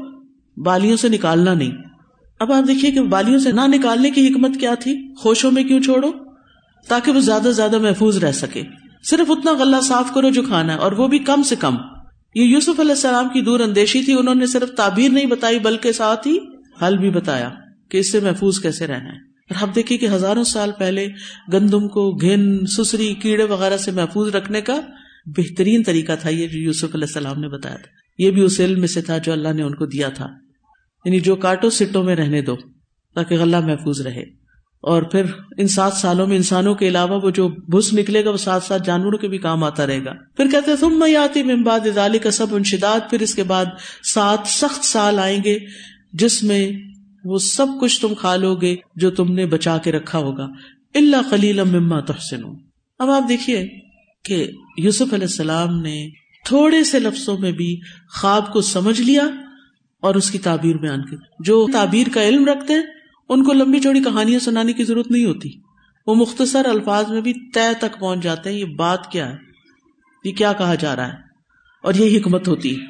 [0.56, 1.72] بالیوں سے نکالنا نہیں۔
[2.40, 5.82] اب آپ دیکھیے کہ بالیوں سے نہ نکالنے کی حکمت کیا تھی؟ خوشوں میں کیوں
[5.82, 6.10] چھوڑو؟
[6.88, 8.62] تاکہ وہ زیادہ سے زیادہ محفوظ رہ سکے۔
[9.02, 11.76] صرف اتنا غلہ صاف کرو جو کھانا ہے، اور وہ بھی کم سے کم۔
[12.34, 15.92] یہ یوسف علیہ السلام کی دور اندیشی تھی، انہوں نے صرف تعبیر نہیں بتائی، بلکہ
[15.92, 16.38] ساتھ ہی
[16.82, 17.50] حل بھی بتایا
[17.90, 21.06] کہ اس سے محفوظ کیسے رہنا ہے۔ اور آپ دیکھیے کہ ہزاروں سال پہلے
[21.52, 24.80] گندم کو گھن، سسری، کیڑے وغیرہ سے محفوظ رکھنے کا
[25.26, 28.78] بہترین طریقہ تھا، یہ جو یوسف علیہ السلام نے بتایا تھا۔ یہ بھی اس علم
[28.78, 30.26] میں سے تھا جو اللہ نے ان کو دیا تھا۔
[31.04, 32.56] یعنی جو کاٹو، سٹوں میں رہنے دو،
[33.14, 34.47] تاکہ غلہ محفوظ رہے۔
[34.80, 35.22] اور پھر
[35.56, 38.82] ان سات سالوں میں انسانوں کے علاوہ وہ جو بھس نکلے گا وہ ساتھ ساتھ
[38.86, 42.30] جانوروں کے بھی کام آتا رہے گا۔ پھر کہتے تم میں آتی ممباد ادالی کا
[42.30, 43.64] سب انشداد پھر اس کے بعد
[44.14, 45.58] سات سخت سال آئیں گے
[46.12, 46.72] جس میں
[47.24, 50.46] وہ سب کچھ تم کھا لو گے جو تم نے بچا کے رکھا ہوگا۔
[50.94, 52.40] اللہ خلیل مما تحسن
[52.98, 53.68] اب آپ دیکھیے
[54.24, 56.08] کہ یوسف علیہ السلام نے
[56.44, 57.80] تھوڑے سے لفظوں میں بھی
[58.20, 59.22] خواب کو سمجھ لیا
[60.02, 62.82] اور اس کی تعبیر بیان کی۔ جو تعبیر کا علم رکھتے ہیں
[63.28, 65.50] ان کو لمبی چوڑی کہانیاں سنانے کی ضرورت نہیں ہوتی۔
[66.06, 69.36] وہ مختصر الفاظ میں بھی طے تک پہنچ جاتے ہیں، یہ بات کیا ہے؟
[70.24, 71.18] یہ کیا کہا جا رہا ہے؟
[71.82, 72.84] اور یہ حکمت ہوتی ہے۔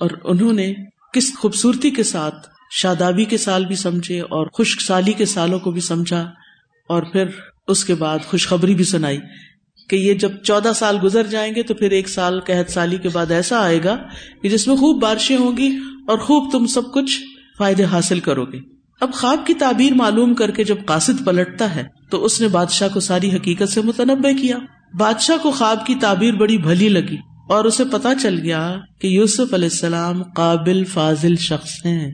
[0.00, 0.74] اور انہوں نے
[1.12, 5.70] کس خوبصورتی کے ساتھ، شادابی کے سال بھی سمجھے اور خشک سالی کے سالوں کو
[5.70, 6.30] بھی سمجھا۔
[6.88, 7.24] اور پھر
[7.68, 9.18] اس کے بعد خوشخبری بھی سنائی
[9.88, 13.08] کہ یہ جب چودہ سال گزر جائیں گے تو پھر ایک سال قحط سالی کے
[13.08, 13.96] بعد ایسا آئے گا
[14.42, 17.20] کہ جس میں خوب بارشیں ہوں گی اور خوب تم سب کچھ
[17.58, 21.84] فائدے حاصل کرو گے۔ اب خواب کی تعبیر معلوم کر کے جب قاصد پلٹتا ہے
[22.10, 24.56] تو اس نے بادشاہ کو ساری حقیقت سے متنوع کیا۔
[24.98, 27.16] بادشاہ کو خواب کی تعبیر بڑی بھلی لگی
[27.48, 32.10] اور اسے پتا چل گیا کہ یوسف علیہ السلام قابل فاضل شخص ہیں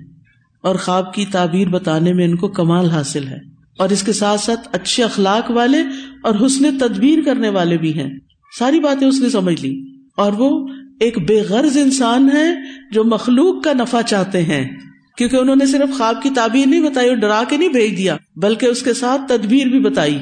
[0.62, 3.38] اور خواب کی تعبیر بتانے میں ان کو کمال حاصل ہے
[3.78, 5.80] اور اس کے ساتھ ساتھ اچھے اخلاق والے
[6.22, 8.10] اور حسن تدبیر کرنے والے بھی ہیں۔
[8.58, 9.84] ساری باتیں اس نے سمجھ لی
[10.16, 10.68] اور وہ
[11.00, 12.54] ایک بے غرض انسان ہے
[12.92, 17.08] جو مخلوق کا نفع چاہتے ہیں۔ کیونکہ انہوں نے صرف خواب کی تعبیر نہیں بتائی
[17.08, 20.18] اور ڈرا کے نہیں بھیج دیا، بلکہ اس کے ساتھ تدبیر بھی بتائی۔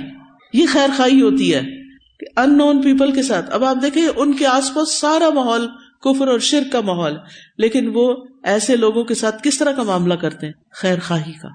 [0.53, 1.62] یہ خیر خائی ہوتی ہے
[2.20, 5.66] کہ ان نون پیپل کے ساتھ۔ اب آپ دیکھیں، ان کے آس پاس سارا ماحول
[6.03, 7.16] کفر اور شرک کا ماحول،
[7.59, 8.14] لیکن وہ
[8.45, 11.49] ایسے لوگوں کے ساتھ کس طرح کا معاملہ کرتے ہیں؟ خیر خواہی کا،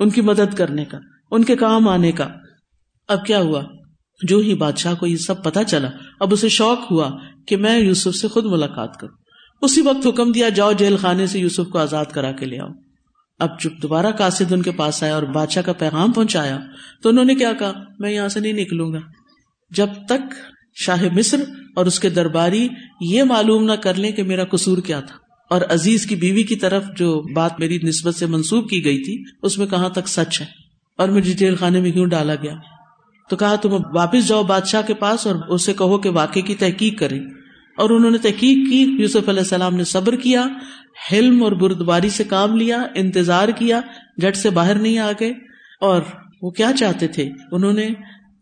[0.00, 0.98] ان کی مدد کرنے کا،
[1.30, 2.28] ان کے کام آنے کا۔
[3.08, 3.62] اب کیا ہوا؟
[4.22, 5.88] جو ہی بادشاہ کو یہ سب پتا چلا،
[6.20, 7.10] اب اسے شوق ہوا
[7.46, 9.21] کہ میں یوسف سے خود ملاقات کروں۔
[9.62, 12.68] اسی وقت حکم دیا، جاؤ جیل خانے سے یوسف کو آزاد کرا کے لے آؤ۔
[13.38, 16.58] اب جب دوبارہ قاصد ان کے پاس آیا اور بادشاہ کا پیغام پہنچایا۔
[17.02, 18.98] تو انہوں نے کیا کہا؟ میں یہاں سے نہیں نکلوں گا۔
[19.70, 20.34] جب تک
[20.74, 21.40] شاہ مصر
[21.76, 22.68] اور اس کے درباری
[23.00, 25.16] یہ معلوم نہ کر لیں کہ میرا قصور کیا تھا۔
[25.50, 29.24] اور عزیز کی بیوی کی طرف جو بات میری نسبت سے منسوب کی گئی تھی،
[29.42, 30.46] اس میں کہاں تک سچ ہے؟
[30.98, 32.54] اور مجھے جیل خانے میں کیوں ڈالا گیا؟
[33.30, 36.98] تو کہا، تم واپس جاؤ بادشاہ کے پاس اور اسے کہو کہ واقعے کی تحقیق
[36.98, 37.20] کرے
[37.76, 40.44] اور انہوں نے تحقیق کی، یوسف علیہ السلام نے صبر کیا،
[41.12, 43.80] حلم اور بردباری سے کام لیا، انتظار کیا،
[44.16, 45.32] جٹ سے باہر نہیں آ گئے۔
[45.80, 46.02] اور
[46.42, 47.88] وہ کیا چاہتے تھے؟ انہوں نے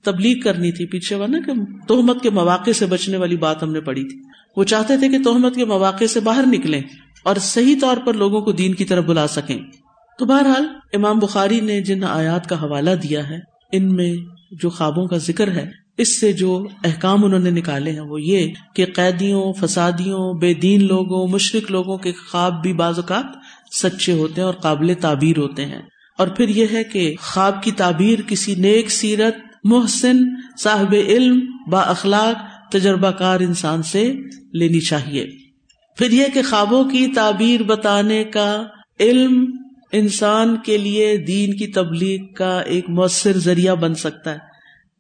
[0.05, 1.53] تبلیغ کرنی تھی پیچھے نا کہ
[1.89, 4.23] تہمت کے مواقع سے بچنے والی بات ہم نے پڑھی تھی۔
[4.57, 6.83] وہ چاہتے تھے کہ تہمت کے مواقع سے باہر نکلیں
[7.25, 9.59] اور صحیح طور پر لوگوں کو دین کی طرف بلا سکیں۔
[10.19, 13.39] تو بہرحال، امام بخاری نے جن آیات کا حوالہ دیا ہے،
[13.73, 14.15] ان میں
[14.51, 18.53] جو خوابوں کا ذکر ہے اس سے جو احکام انہوں نے نکالے ہیں وہ یہ
[18.75, 23.25] کہ قیدیوں، فسادیوں، بے دین لوگوں مشرق لوگوں کے خواب بھی بعض اوقات
[23.75, 25.83] سچے ہوتے ہیں اور قابل تعبیر ہوتے ہیں۔
[26.19, 30.17] اور پھر یہ ہے کہ خواب کی تعبیر کسی نیک سیرت، محسن،
[30.63, 31.41] صاحب علم،
[31.71, 34.13] با اخلاق تجربہ کار انسان سے
[34.53, 35.27] لینی چاہیے۔
[35.99, 38.63] پھر یہ کہ خوابوں کی تعبیر بتانے کا
[39.01, 39.57] علم
[39.93, 44.50] انسان کے لیے دین کی تبلیغ کا ایک مؤثر ذریعہ بن سکتا ہے۔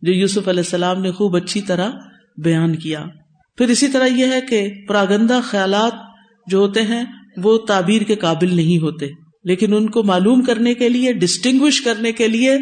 [0.03, 1.91] جو یوسف علیہ السلام نے خوب اچھی طرح
[2.37, 3.05] بیان کیا۔
[3.59, 5.93] پھر اسی طرح یہ ہے کہ پراگندہ خیالات
[6.47, 7.05] جو ہوتے ہیں،
[7.37, 9.07] وہ تعبیر کے قابل نہیں ہوتے۔
[9.45, 12.59] لیکن ان کو معلوم کرنے کے لیے ڈسٹنگوش کرنے کے لیے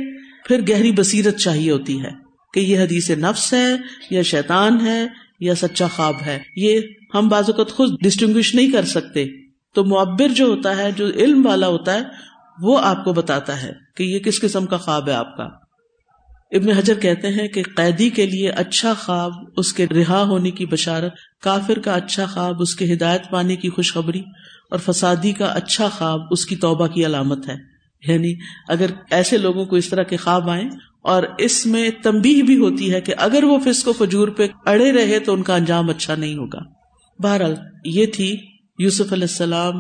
[0.49, 2.11] پھر گہری بصیرت چاہیے ہوتی ہے
[2.55, 3.77] کہ یہ حدیث نفس ہے،
[4.11, 5.07] یا شیطان ہے،
[5.41, 6.81] یا سچا خواب ہے۔ یہ
[7.15, 9.27] ہم بعض اوقات خود ڈسٹنگوش نہیں کر سکتے۔
[9.75, 12.03] تو معبر جو ہوتا ہے، جو علم والا ہوتا ہے،
[12.63, 15.68] وہ آپ کو بتاتا ہے کہ یہ کس قسم کا خواب ہے آپ کا۔
[16.51, 20.67] ابن حجر کہتے ہیں کہ قیدی کے لیے اچھا خواب اس کے رہا ہونے کی
[20.67, 24.23] بشارت، کافر کا اچھا خواب اس کے ہدایت پانے کی خوشخبری
[24.71, 27.55] اور فسادی کا اچھا خواب اس کی توبہ کی علامت ہے۔
[28.09, 28.35] یعنی
[28.69, 30.69] اگر ایسے لوگوں کو اس طرح کے خواب آئیں
[31.03, 34.93] اور اس میں تمبی بھی ہوتی ہے کہ اگر وہ فسق و فجور پہ اڑے
[34.93, 36.59] رہے تو ان کا انجام اچھا نہیں ہوگا۔
[37.19, 38.37] بہرحال یہ تھی
[38.79, 39.75] یوسف علیہ السلام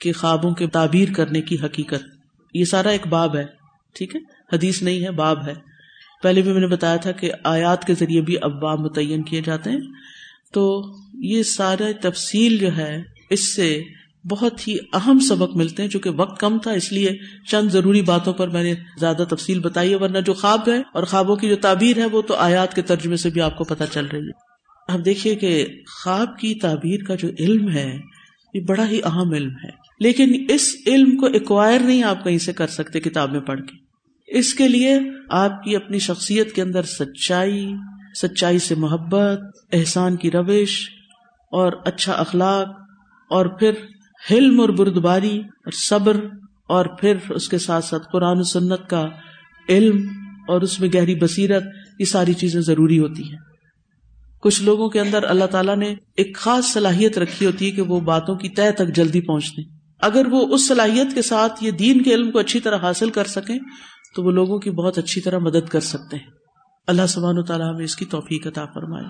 [0.00, 2.04] کے خوابوں کے تعبیر کرنے کی حقیقت۔
[2.54, 3.44] یہ سارا ایک باب ہے،
[3.94, 4.20] ٹھیک ہے؟
[4.56, 5.75] حدیث نہیں ہے، باب ہے۔
[6.22, 9.70] پہلے بھی میں نے بتایا تھا کہ آیات کے ذریعے بھی ابواب متعین کیے جاتے
[9.70, 9.80] ہیں۔
[10.52, 10.82] تو
[11.14, 13.82] یہ سارا تفصیل جو ہے، اس سے
[14.30, 17.18] بہت ہی اہم سبق ملتے ہیں چونکہ وقت کم تھا، اس لیے
[17.50, 21.02] چند ضروری باتوں پر میں نے زیادہ تفصیل بتائی ہے، ورنہ جو خواب ہے اور
[21.02, 23.84] خوابوں کی جو تعبیر ہے، وہ تو آیات کے ترجمے سے بھی آپ کو پتہ
[23.92, 24.46] چل رہی ہے۔
[24.88, 25.66] اب دیکھیے کہ
[26.02, 27.98] خواب کی تعبیر کا جو علم ہے،
[28.54, 32.52] یہ بڑا ہی اہم علم ہے۔ لیکن اس علم کو ایکوائر نہیں آپ کہیں سے
[32.52, 33.85] کر سکتے کتاب میں پڑھ کے۔
[34.26, 34.98] اس کے لیے
[35.30, 37.72] آپ کی اپنی شخصیت کے اندر سچائی
[38.22, 39.40] سچائی سے محبت،
[39.72, 40.90] احسان کی روش
[41.52, 42.68] اور اچھا اخلاق
[43.30, 43.72] اور پھر
[44.30, 46.16] حلم اور بردباری اور صبر
[46.68, 49.08] اور پھر اس کے ساتھ ساتھ قرآن و سنت کا
[49.68, 50.02] علم
[50.48, 51.64] اور اس میں گہری بصیرت،
[51.98, 53.38] یہ ساری چیزیں ضروری ہوتی ہیں۔
[54.42, 58.00] کچھ لوگوں کے اندر اللہ تعالیٰ نے ایک خاص صلاحیت رکھی ہوتی ہے کہ وہ
[58.00, 59.64] باتوں کی طے تک جلدی پہنچ دیں
[60.00, 63.24] اگر وہ اس صلاحیت کے ساتھ یہ دین کے علم کو اچھی طرح حاصل کر
[63.24, 63.58] سکیں
[64.16, 66.34] تو وہ لوگوں کی بہت اچھی طرح مدد کر سکتے ہیں۔
[66.88, 69.04] اللہ سبحانہ و تعالیٰ ہمیں اس کی توفیق عطا فرمائے۔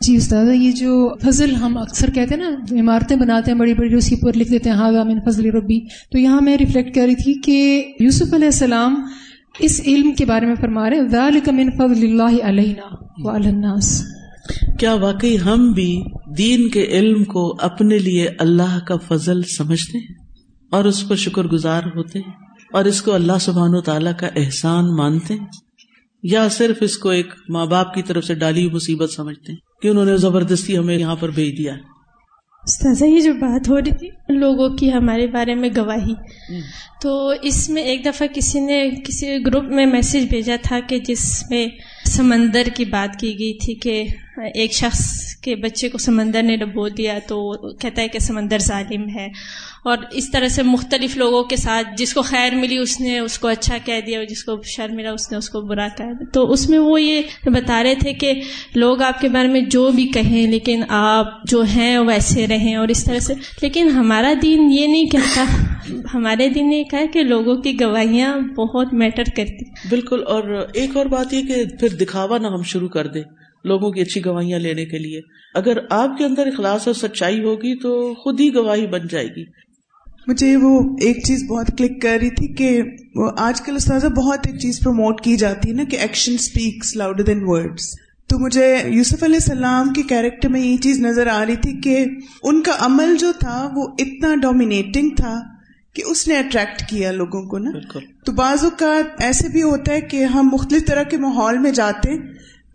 [0.00, 3.94] جی استاد یہ جو فضل ہم اکثر کہتے ہیں نا عمارتیں بناتے ہیں بڑی بڑی
[3.94, 5.78] اسی پر لکھ دیتے ہیں من فضل ربی
[6.12, 7.56] تو یہاں میں ریفلیکٹ کر رہی تھی کہ
[8.00, 8.94] یوسف علیہ السلام
[9.58, 12.94] اس علم کے بارے میں فرما رہے ذالک من فضل اللہ علینا
[13.30, 13.90] الناس
[14.78, 15.90] کیا واقعی ہم بھی
[16.38, 20.14] دین کے علم کو اپنے لیے اللہ کا فضل سمجھتے ہیں
[20.72, 24.26] اور اس پر شکر گزار ہوتے ہیں؟ اور اس کو اللہ سبحان و تعالیٰ کا
[24.36, 25.46] احسان مانتے ہیں
[26.22, 29.88] یا صرف اس کو ایک ماں باپ کی طرف سے ڈالی مصیبت سمجھتے ہیں کہ
[29.88, 31.74] انہوں نے زبردستی ہمیں یہاں پر بھیج دیا
[32.62, 36.14] استاذہ یہ جو بات ہو رہی تھی لوگوں کی ہمارے بارے میں گواہی
[37.02, 41.42] تو اس میں ایک دفعہ کسی نے کسی گروپ میں میسج بھیجا تھا کہ جس
[41.50, 41.66] میں
[42.06, 44.06] سمندر کی بات کی گئی تھی کہ
[44.44, 49.08] ایک شخص کے بچے کو سمندر نے ڈبو دیا تو کہتا ہے کہ سمندر ظالم
[49.14, 49.28] ہے۔
[49.84, 53.38] اور اس طرح سے مختلف لوگوں کے ساتھ جس کو خیر ملی اس نے اس
[53.38, 56.04] کو اچھا کہہ دیا اور جس کو شر ملا اس نے اس کو برا کہہ
[56.04, 58.32] دیا۔ تو اس میں وہ یہ بتا رہے تھے کہ
[58.74, 62.88] لوگ آپ کے بارے میں جو بھی کہیں لیکن آپ جو ہیں ویسے رہیں اور
[62.88, 65.44] اس طرح سے۔ لیکن ہمارا دین یہ نہیں کہتا
[66.14, 71.06] ہمارے دین نے کہا کہ لوگوں کی گواہیاں بہت میٹر کرتی۔ بالکل، اور ایک اور
[71.06, 73.22] بات یہ کہ پھر دکھاوا نہ ہم شروع کر دیں۔
[73.66, 75.20] لوگوں کی اچھی گواہیاں لینے کے لیے۔
[75.54, 79.44] اگر آپ کے اندر اخلاص اور سچائی ہوگی تو خود ہی گواہی بن جائے گی۔
[80.26, 82.82] مجھے وہ ایک چیز بہت کلک کر رہی تھی کہ
[83.14, 86.96] وہ آج کل استاذہ بہت ایک چیز پروموٹ کی جاتی ہے نا کہ action speaks
[86.96, 87.88] louder than words
[88.28, 92.04] تو مجھے یوسف علیہ السلام کے کیریکٹر میں یہ چیز نظر آ رہی تھی کہ
[92.42, 95.40] ان کا عمل جو تھا وہ اتنا ڈومینیٹنگ تھا
[95.94, 97.70] کہ اس نے اٹریکٹ کیا لوگوں کو نا۔
[98.24, 102.10] تو بعض اوقات ایسے بھی ہوتا ہے کہ ہم مختلف طرح کے ماحول میں جاتے
[102.10, 102.18] ہیں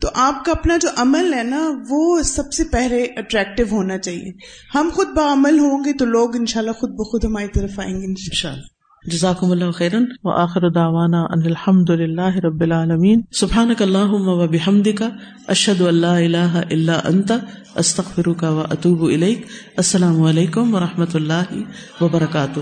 [0.02, 4.32] تو آپ کا اپنا جو عمل ہے نا، وہ سب سے پہلے اٹریکٹیو ہونا چاہیے۔
[4.76, 8.64] ہم خود بعمل ہوں گے تو لوگ انشاءاللہ خود بخود ہماری طرف آئیں گے انشاءاللہ۔
[9.12, 15.04] جزاکم اللہ خیرن۔ و آخر دعوانا ان الحمد للہ رب العالمین۔ سبحانک اللہم و بحمدک،
[15.47, 17.32] اشہد اللہ الہ الا انت،
[17.76, 19.45] استغفرک و اتوب الیک۔
[19.78, 21.54] السلام علیکم و رحمت اللہ
[22.04, 22.60] وبرکاتہ۔